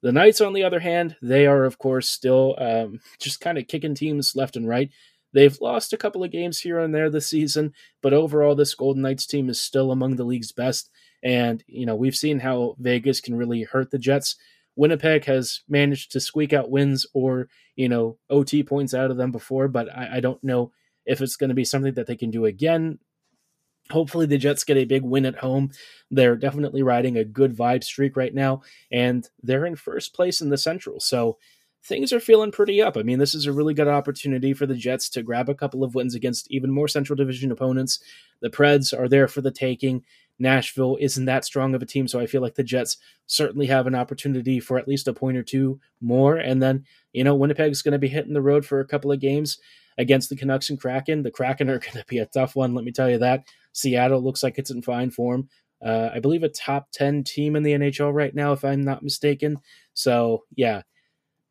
The 0.01 0.11
Knights, 0.11 0.41
on 0.41 0.53
the 0.53 0.63
other 0.63 0.79
hand, 0.79 1.15
they 1.21 1.45
are, 1.45 1.65
of 1.65 1.77
course, 1.77 2.09
still 2.09 2.55
um, 2.57 2.99
just 3.19 3.39
kind 3.41 3.57
of 3.57 3.67
kicking 3.67 3.95
teams 3.95 4.35
left 4.35 4.55
and 4.55 4.67
right. 4.67 4.89
They've 5.33 5.59
lost 5.61 5.93
a 5.93 5.97
couple 5.97 6.23
of 6.23 6.31
games 6.31 6.59
here 6.59 6.79
and 6.79 6.93
there 6.93 7.09
this 7.09 7.27
season, 7.27 7.73
but 8.01 8.13
overall, 8.13 8.55
this 8.55 8.75
Golden 8.75 9.01
Knights 9.01 9.25
team 9.25 9.49
is 9.49 9.61
still 9.61 9.91
among 9.91 10.15
the 10.15 10.23
league's 10.23 10.51
best. 10.51 10.89
And, 11.23 11.63
you 11.67 11.85
know, 11.85 11.95
we've 11.95 12.15
seen 12.15 12.39
how 12.39 12.75
Vegas 12.79 13.21
can 13.21 13.35
really 13.35 13.63
hurt 13.63 13.91
the 13.91 13.99
Jets. 13.99 14.35
Winnipeg 14.75 15.25
has 15.25 15.61
managed 15.67 16.11
to 16.13 16.19
squeak 16.19 16.53
out 16.53 16.71
wins 16.71 17.05
or, 17.13 17.49
you 17.75 17.89
know, 17.89 18.17
OT 18.29 18.63
points 18.63 18.93
out 18.93 19.11
of 19.11 19.17
them 19.17 19.31
before, 19.31 19.67
but 19.67 19.89
I, 19.95 20.17
I 20.17 20.19
don't 20.19 20.43
know 20.43 20.71
if 21.05 21.21
it's 21.21 21.35
going 21.35 21.49
to 21.49 21.55
be 21.55 21.65
something 21.65 21.93
that 21.95 22.07
they 22.07 22.15
can 22.15 22.31
do 22.31 22.45
again. 22.45 22.99
Hopefully, 23.91 24.27
the 24.27 24.37
Jets 24.37 24.63
get 24.63 24.77
a 24.77 24.85
big 24.85 25.01
win 25.01 25.25
at 25.25 25.39
home. 25.39 25.71
They're 26.11 26.35
definitely 26.35 26.83
riding 26.83 27.17
a 27.17 27.25
good 27.25 27.57
vibe 27.57 27.83
streak 27.83 28.15
right 28.15 28.33
now, 28.33 28.61
and 28.91 29.27
they're 29.41 29.65
in 29.65 29.75
first 29.75 30.13
place 30.13 30.41
in 30.41 30.49
the 30.49 30.57
Central. 30.57 30.99
So, 30.99 31.39
things 31.83 32.11
are 32.11 32.19
feeling 32.19 32.51
pretty 32.51 32.81
up. 32.81 32.97
I 32.97 33.03
mean, 33.03 33.19
this 33.19 33.33
is 33.33 33.45
a 33.45 33.53
really 33.53 33.73
good 33.73 33.87
opportunity 33.87 34.53
for 34.53 34.65
the 34.65 34.75
Jets 34.75 35.09
to 35.09 35.23
grab 35.23 35.49
a 35.49 35.55
couple 35.55 35.83
of 35.83 35.95
wins 35.95 36.15
against 36.15 36.49
even 36.51 36.71
more 36.71 36.87
Central 36.87 37.15
Division 37.15 37.51
opponents. 37.51 37.99
The 38.41 38.49
Preds 38.49 38.97
are 38.97 39.07
there 39.07 39.27
for 39.27 39.41
the 39.41 39.51
taking. 39.51 40.03
Nashville 40.39 40.97
isn't 41.01 41.25
that 41.25 41.43
strong 41.45 41.75
of 41.75 41.81
a 41.81 41.85
team, 41.85 42.07
so 42.07 42.19
I 42.19 42.25
feel 42.25 42.41
like 42.41 42.55
the 42.55 42.63
Jets 42.63 42.97
certainly 43.27 43.67
have 43.67 43.87
an 43.87 43.95
opportunity 43.95 44.59
for 44.59 44.77
at 44.77 44.87
least 44.87 45.07
a 45.07 45.13
point 45.13 45.37
or 45.37 45.43
two 45.43 45.79
more. 46.01 46.37
And 46.37 46.61
then, 46.61 46.85
you 47.11 47.23
know, 47.23 47.35
Winnipeg's 47.35 47.81
going 47.81 47.91
to 47.91 47.99
be 47.99 48.07
hitting 48.07 48.33
the 48.33 48.41
road 48.41 48.65
for 48.65 48.79
a 48.79 48.87
couple 48.87 49.11
of 49.11 49.19
games 49.19 49.57
against 49.97 50.29
the 50.29 50.35
Canucks 50.35 50.69
and 50.69 50.79
Kraken. 50.79 51.23
The 51.23 51.31
Kraken 51.31 51.69
are 51.69 51.79
going 51.79 51.93
to 51.93 52.05
be 52.07 52.19
a 52.19 52.25
tough 52.25 52.55
one, 52.55 52.73
let 52.73 52.85
me 52.85 52.91
tell 52.91 53.09
you 53.09 53.19
that. 53.19 53.43
Seattle 53.73 54.23
looks 54.23 54.41
like 54.43 54.57
it's 54.57 54.71
in 54.71 54.81
fine 54.81 55.11
form. 55.11 55.49
Uh, 55.85 56.09
I 56.13 56.19
believe 56.19 56.43
a 56.43 56.49
top 56.49 56.91
10 56.91 57.23
team 57.23 57.55
in 57.55 57.63
the 57.63 57.71
NHL 57.71 58.13
right 58.13 58.33
now, 58.33 58.51
if 58.51 58.65
I'm 58.65 58.81
not 58.81 59.03
mistaken. 59.03 59.57
So, 59.93 60.43
yeah, 60.55 60.81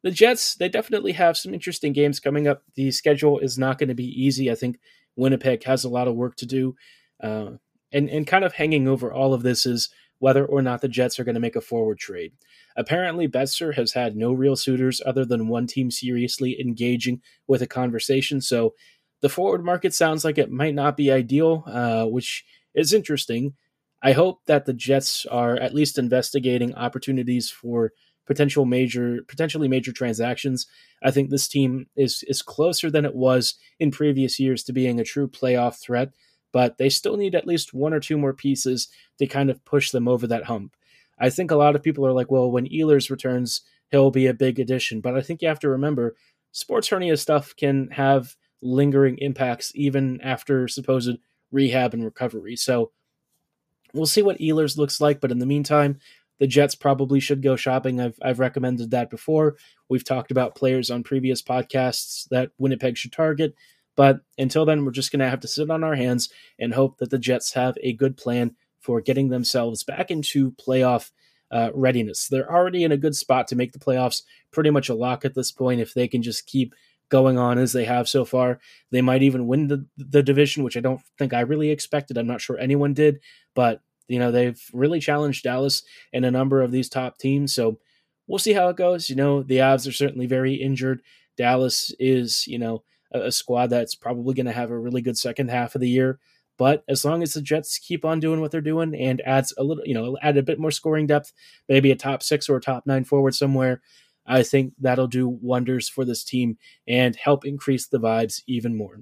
the 0.02 0.10
Jets, 0.10 0.54
they 0.54 0.68
definitely 0.68 1.12
have 1.12 1.36
some 1.36 1.54
interesting 1.54 1.92
games 1.92 2.20
coming 2.20 2.46
up. 2.46 2.62
The 2.74 2.90
schedule 2.90 3.38
is 3.38 3.58
not 3.58 3.78
going 3.78 3.88
to 3.88 3.94
be 3.94 4.06
easy. 4.06 4.50
I 4.50 4.54
think 4.54 4.78
Winnipeg 5.16 5.64
has 5.64 5.84
a 5.84 5.88
lot 5.88 6.08
of 6.08 6.14
work 6.14 6.36
to 6.36 6.46
do. 6.46 6.76
Uh, 7.22 7.52
and, 7.90 8.08
and 8.08 8.26
kind 8.26 8.44
of 8.44 8.54
hanging 8.54 8.86
over 8.86 9.12
all 9.12 9.34
of 9.34 9.42
this 9.42 9.66
is 9.66 9.88
whether 10.20 10.44
or 10.44 10.62
not 10.62 10.80
the 10.80 10.88
Jets 10.88 11.18
are 11.18 11.24
going 11.24 11.34
to 11.34 11.40
make 11.40 11.56
a 11.56 11.60
forward 11.60 11.98
trade. 11.98 12.32
Apparently, 12.76 13.26
Boeser 13.28 13.74
has 13.74 13.92
had 13.92 14.16
no 14.16 14.32
real 14.32 14.56
suitors 14.56 15.00
other 15.04 15.24
than 15.24 15.48
one 15.48 15.66
team 15.66 15.90
seriously 15.90 16.60
engaging 16.60 17.20
with 17.46 17.62
a 17.62 17.66
conversation. 17.66 18.40
So 18.40 18.74
the 19.20 19.28
forward 19.28 19.64
market 19.64 19.94
sounds 19.94 20.24
like 20.24 20.38
it 20.38 20.50
might 20.50 20.74
not 20.74 20.96
be 20.96 21.10
ideal, 21.10 21.64
uh, 21.66 22.04
which 22.04 22.44
is 22.74 22.92
interesting. 22.92 23.54
I 24.02 24.12
hope 24.12 24.44
that 24.46 24.64
the 24.64 24.72
Jets 24.72 25.26
are 25.26 25.56
at 25.56 25.74
least 25.74 25.98
investigating 25.98 26.74
opportunities 26.74 27.50
for 27.50 27.92
potential 28.28 28.66
major 28.66 29.20
potentially 29.26 29.66
major 29.66 29.90
transactions. 29.90 30.66
I 31.02 31.10
think 31.10 31.30
this 31.30 31.48
team 31.48 31.86
is 31.96 32.22
is 32.28 32.42
closer 32.42 32.90
than 32.90 33.06
it 33.06 33.14
was 33.14 33.54
in 33.80 33.90
previous 33.90 34.38
years 34.38 34.62
to 34.64 34.72
being 34.72 35.00
a 35.00 35.04
true 35.04 35.26
playoff 35.26 35.80
threat, 35.80 36.12
but 36.52 36.76
they 36.76 36.90
still 36.90 37.16
need 37.16 37.34
at 37.34 37.46
least 37.46 37.74
one 37.74 37.94
or 37.94 38.00
two 38.00 38.18
more 38.18 38.34
pieces 38.34 38.88
to 39.18 39.26
kind 39.26 39.50
of 39.50 39.64
push 39.64 39.90
them 39.90 40.06
over 40.06 40.26
that 40.26 40.44
hump. 40.44 40.76
I 41.18 41.30
think 41.30 41.50
a 41.50 41.56
lot 41.56 41.74
of 41.74 41.82
people 41.82 42.06
are 42.06 42.12
like, 42.12 42.30
well, 42.30 42.50
when 42.50 42.68
Ehlers 42.68 43.10
returns, 43.10 43.62
he'll 43.90 44.10
be 44.10 44.26
a 44.26 44.34
big 44.34 44.60
addition, 44.60 45.00
but 45.00 45.16
I 45.16 45.22
think 45.22 45.40
you 45.40 45.48
have 45.48 45.60
to 45.60 45.70
remember 45.70 46.14
sports 46.52 46.88
hernia 46.88 47.16
stuff 47.16 47.56
can 47.56 47.88
have 47.90 48.36
lingering 48.60 49.16
impacts 49.18 49.72
even 49.74 50.20
after 50.20 50.68
supposed 50.68 51.16
rehab 51.50 51.94
and 51.94 52.04
recovery. 52.04 52.56
So 52.56 52.92
we'll 53.94 54.06
see 54.06 54.22
what 54.22 54.38
Ehlers 54.38 54.76
looks 54.76 55.00
like, 55.00 55.20
but 55.20 55.32
in 55.32 55.38
the 55.38 55.46
meantime, 55.46 55.98
the 56.38 56.46
Jets 56.46 56.74
probably 56.74 57.20
should 57.20 57.42
go 57.42 57.56
shopping. 57.56 58.00
I've 58.00 58.18
I've 58.22 58.38
recommended 58.38 58.90
that 58.90 59.10
before. 59.10 59.56
We've 59.88 60.04
talked 60.04 60.30
about 60.30 60.54
players 60.54 60.90
on 60.90 61.02
previous 61.02 61.42
podcasts 61.42 62.28
that 62.30 62.50
Winnipeg 62.58 62.96
should 62.96 63.12
target. 63.12 63.54
But 63.96 64.20
until 64.38 64.64
then, 64.64 64.84
we're 64.84 64.92
just 64.92 65.10
going 65.10 65.20
to 65.20 65.28
have 65.28 65.40
to 65.40 65.48
sit 65.48 65.70
on 65.70 65.82
our 65.82 65.96
hands 65.96 66.28
and 66.58 66.72
hope 66.72 66.98
that 66.98 67.10
the 67.10 67.18
Jets 67.18 67.52
have 67.54 67.76
a 67.82 67.92
good 67.92 68.16
plan 68.16 68.54
for 68.78 69.00
getting 69.00 69.28
themselves 69.28 69.82
back 69.82 70.10
into 70.10 70.52
playoff 70.52 71.10
uh, 71.50 71.70
readiness. 71.74 72.28
They're 72.28 72.50
already 72.50 72.84
in 72.84 72.92
a 72.92 72.96
good 72.96 73.16
spot 73.16 73.48
to 73.48 73.56
make 73.56 73.72
the 73.72 73.80
playoffs, 73.80 74.22
pretty 74.52 74.70
much 74.70 74.88
a 74.88 74.94
lock 74.94 75.24
at 75.24 75.34
this 75.34 75.50
point. 75.50 75.80
If 75.80 75.94
they 75.94 76.06
can 76.06 76.22
just 76.22 76.46
keep 76.46 76.74
going 77.08 77.38
on 77.38 77.58
as 77.58 77.72
they 77.72 77.86
have 77.86 78.08
so 78.08 78.24
far, 78.24 78.60
they 78.90 79.02
might 79.02 79.22
even 79.22 79.46
win 79.46 79.66
the, 79.66 79.84
the 79.96 80.22
division, 80.22 80.62
which 80.62 80.76
I 80.76 80.80
don't 80.80 81.00
think 81.18 81.32
I 81.32 81.40
really 81.40 81.70
expected. 81.70 82.18
I'm 82.18 82.26
not 82.26 82.40
sure 82.40 82.58
anyone 82.58 82.94
did, 82.94 83.18
but 83.54 83.80
you 84.08 84.18
know, 84.18 84.32
they've 84.32 84.60
really 84.72 85.00
challenged 85.00 85.44
Dallas 85.44 85.82
and 86.12 86.24
a 86.24 86.30
number 86.30 86.62
of 86.62 86.72
these 86.72 86.88
top 86.88 87.18
teams. 87.18 87.54
So 87.54 87.78
we'll 88.26 88.38
see 88.38 88.52
how 88.52 88.68
it 88.68 88.76
goes. 88.76 89.08
You 89.08 89.16
know, 89.16 89.42
the 89.42 89.58
Avs 89.58 89.88
are 89.88 89.92
certainly 89.92 90.26
very 90.26 90.54
injured. 90.54 91.02
Dallas 91.36 91.94
is, 91.98 92.46
you 92.46 92.58
know, 92.58 92.82
a, 93.12 93.26
a 93.26 93.32
squad 93.32 93.68
that's 93.68 93.94
probably 93.94 94.34
going 94.34 94.46
to 94.46 94.52
have 94.52 94.70
a 94.70 94.78
really 94.78 95.02
good 95.02 95.18
second 95.18 95.50
half 95.50 95.74
of 95.74 95.80
the 95.80 95.88
year. 95.88 96.18
But 96.58 96.82
as 96.88 97.04
long 97.04 97.22
as 97.22 97.34
the 97.34 97.40
Jets 97.40 97.78
keep 97.78 98.04
on 98.04 98.18
doing 98.18 98.40
what 98.40 98.50
they're 98.50 98.60
doing 98.60 98.94
and 98.94 99.20
adds 99.20 99.54
a 99.56 99.62
little, 99.62 99.86
you 99.86 99.94
know, 99.94 100.18
add 100.20 100.36
a 100.36 100.42
bit 100.42 100.58
more 100.58 100.72
scoring 100.72 101.06
depth, 101.06 101.32
maybe 101.68 101.92
a 101.92 101.96
top 101.96 102.22
six 102.22 102.48
or 102.48 102.56
a 102.56 102.60
top 102.60 102.84
nine 102.84 103.04
forward 103.04 103.34
somewhere, 103.34 103.80
I 104.28 104.42
think 104.42 104.74
that'll 104.78 105.08
do 105.08 105.26
wonders 105.28 105.88
for 105.88 106.04
this 106.04 106.22
team 106.22 106.58
and 106.86 107.16
help 107.16 107.44
increase 107.44 107.86
the 107.86 107.98
vibes 107.98 108.42
even 108.46 108.76
more. 108.76 109.00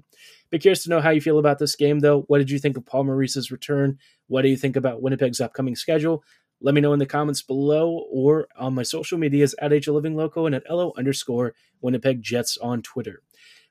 Be 0.49 0.59
curious 0.59 0.83
to 0.83 0.89
know 0.89 1.01
how 1.01 1.09
you 1.09 1.21
feel 1.21 1.37
about 1.37 1.59
this 1.59 1.75
game, 1.75 1.99
though. 1.99 2.21
What 2.21 2.37
did 2.37 2.49
you 2.49 2.57
think 2.57 2.77
of 2.77 2.85
Paul 2.85 3.03
Maurice's 3.03 3.51
return? 3.51 3.99
What 4.27 4.43
do 4.43 4.47
you 4.47 4.55
think 4.55 4.77
about 4.77 5.01
Winnipeg's 5.01 5.41
upcoming 5.41 5.75
schedule? 5.75 6.23
Let 6.61 6.73
me 6.73 6.81
know 6.81 6.93
in 6.93 6.99
the 6.99 7.05
comments 7.05 7.41
below 7.41 8.05
or 8.09 8.47
on 8.57 8.73
my 8.73 8.83
social 8.83 9.17
medias 9.17 9.53
at 9.61 9.71
HLivingLoco 9.71 9.93
Living 9.93 10.15
Loco 10.15 10.45
and 10.47 10.55
at 10.55 10.63
LO 10.69 10.93
underscore 10.97 11.53
Winnipeg 11.81 12.23
Jets 12.23 12.57
on 12.57 12.81
Twitter. 12.81 13.21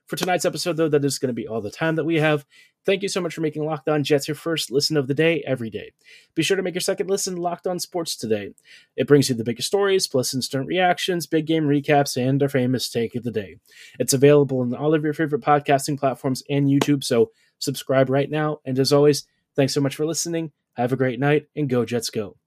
For 0.07 0.15
tonight's 0.15 0.45
episode, 0.45 0.77
though, 0.77 0.89
that 0.89 1.03
is 1.03 1.19
going 1.19 1.27
to 1.27 1.33
be 1.33 1.47
all 1.47 1.61
the 1.61 1.69
time 1.69 1.95
that 1.95 2.05
we 2.05 2.15
have. 2.15 2.45
Thank 2.85 3.03
you 3.03 3.09
so 3.09 3.19
much 3.19 3.33
for 3.33 3.41
making 3.41 3.65
Locked 3.65 3.89
On 3.89 4.01
Jets 4.01 4.29
your 4.29 4.35
first 4.35 4.71
listen 4.71 4.95
of 4.95 5.07
the 5.07 5.13
day 5.13 5.43
every 5.45 5.69
day. 5.69 5.91
Be 6.33 6.43
sure 6.43 6.55
to 6.55 6.63
make 6.63 6.73
your 6.73 6.81
second 6.81 7.09
listen 7.09 7.35
Locked 7.35 7.67
On 7.67 7.77
Sports 7.77 8.15
today. 8.15 8.51
It 8.95 9.07
brings 9.07 9.27
you 9.27 9.35
the 9.35 9.43
biggest 9.43 9.67
stories, 9.67 10.07
plus 10.07 10.33
instant 10.33 10.65
reactions, 10.65 11.27
big 11.27 11.45
game 11.45 11.65
recaps, 11.65 12.15
and 12.15 12.41
our 12.41 12.47
famous 12.47 12.89
take 12.89 13.15
of 13.15 13.23
the 13.23 13.31
day. 13.31 13.57
It's 13.99 14.13
available 14.13 14.63
in 14.63 14.73
all 14.73 14.93
of 14.93 15.03
your 15.03 15.13
favorite 15.13 15.41
podcasting 15.41 15.99
platforms 15.99 16.41
and 16.49 16.69
YouTube, 16.69 17.03
so 17.03 17.31
subscribe 17.59 18.09
right 18.09 18.29
now. 18.29 18.59
And 18.63 18.79
as 18.79 18.93
always, 18.93 19.25
thanks 19.57 19.73
so 19.73 19.81
much 19.81 19.97
for 19.97 20.05
listening. 20.05 20.53
Have 20.77 20.93
a 20.93 20.97
great 20.97 21.19
night, 21.19 21.47
and 21.57 21.67
go 21.67 21.83
Jets 21.83 22.09
go. 22.09 22.37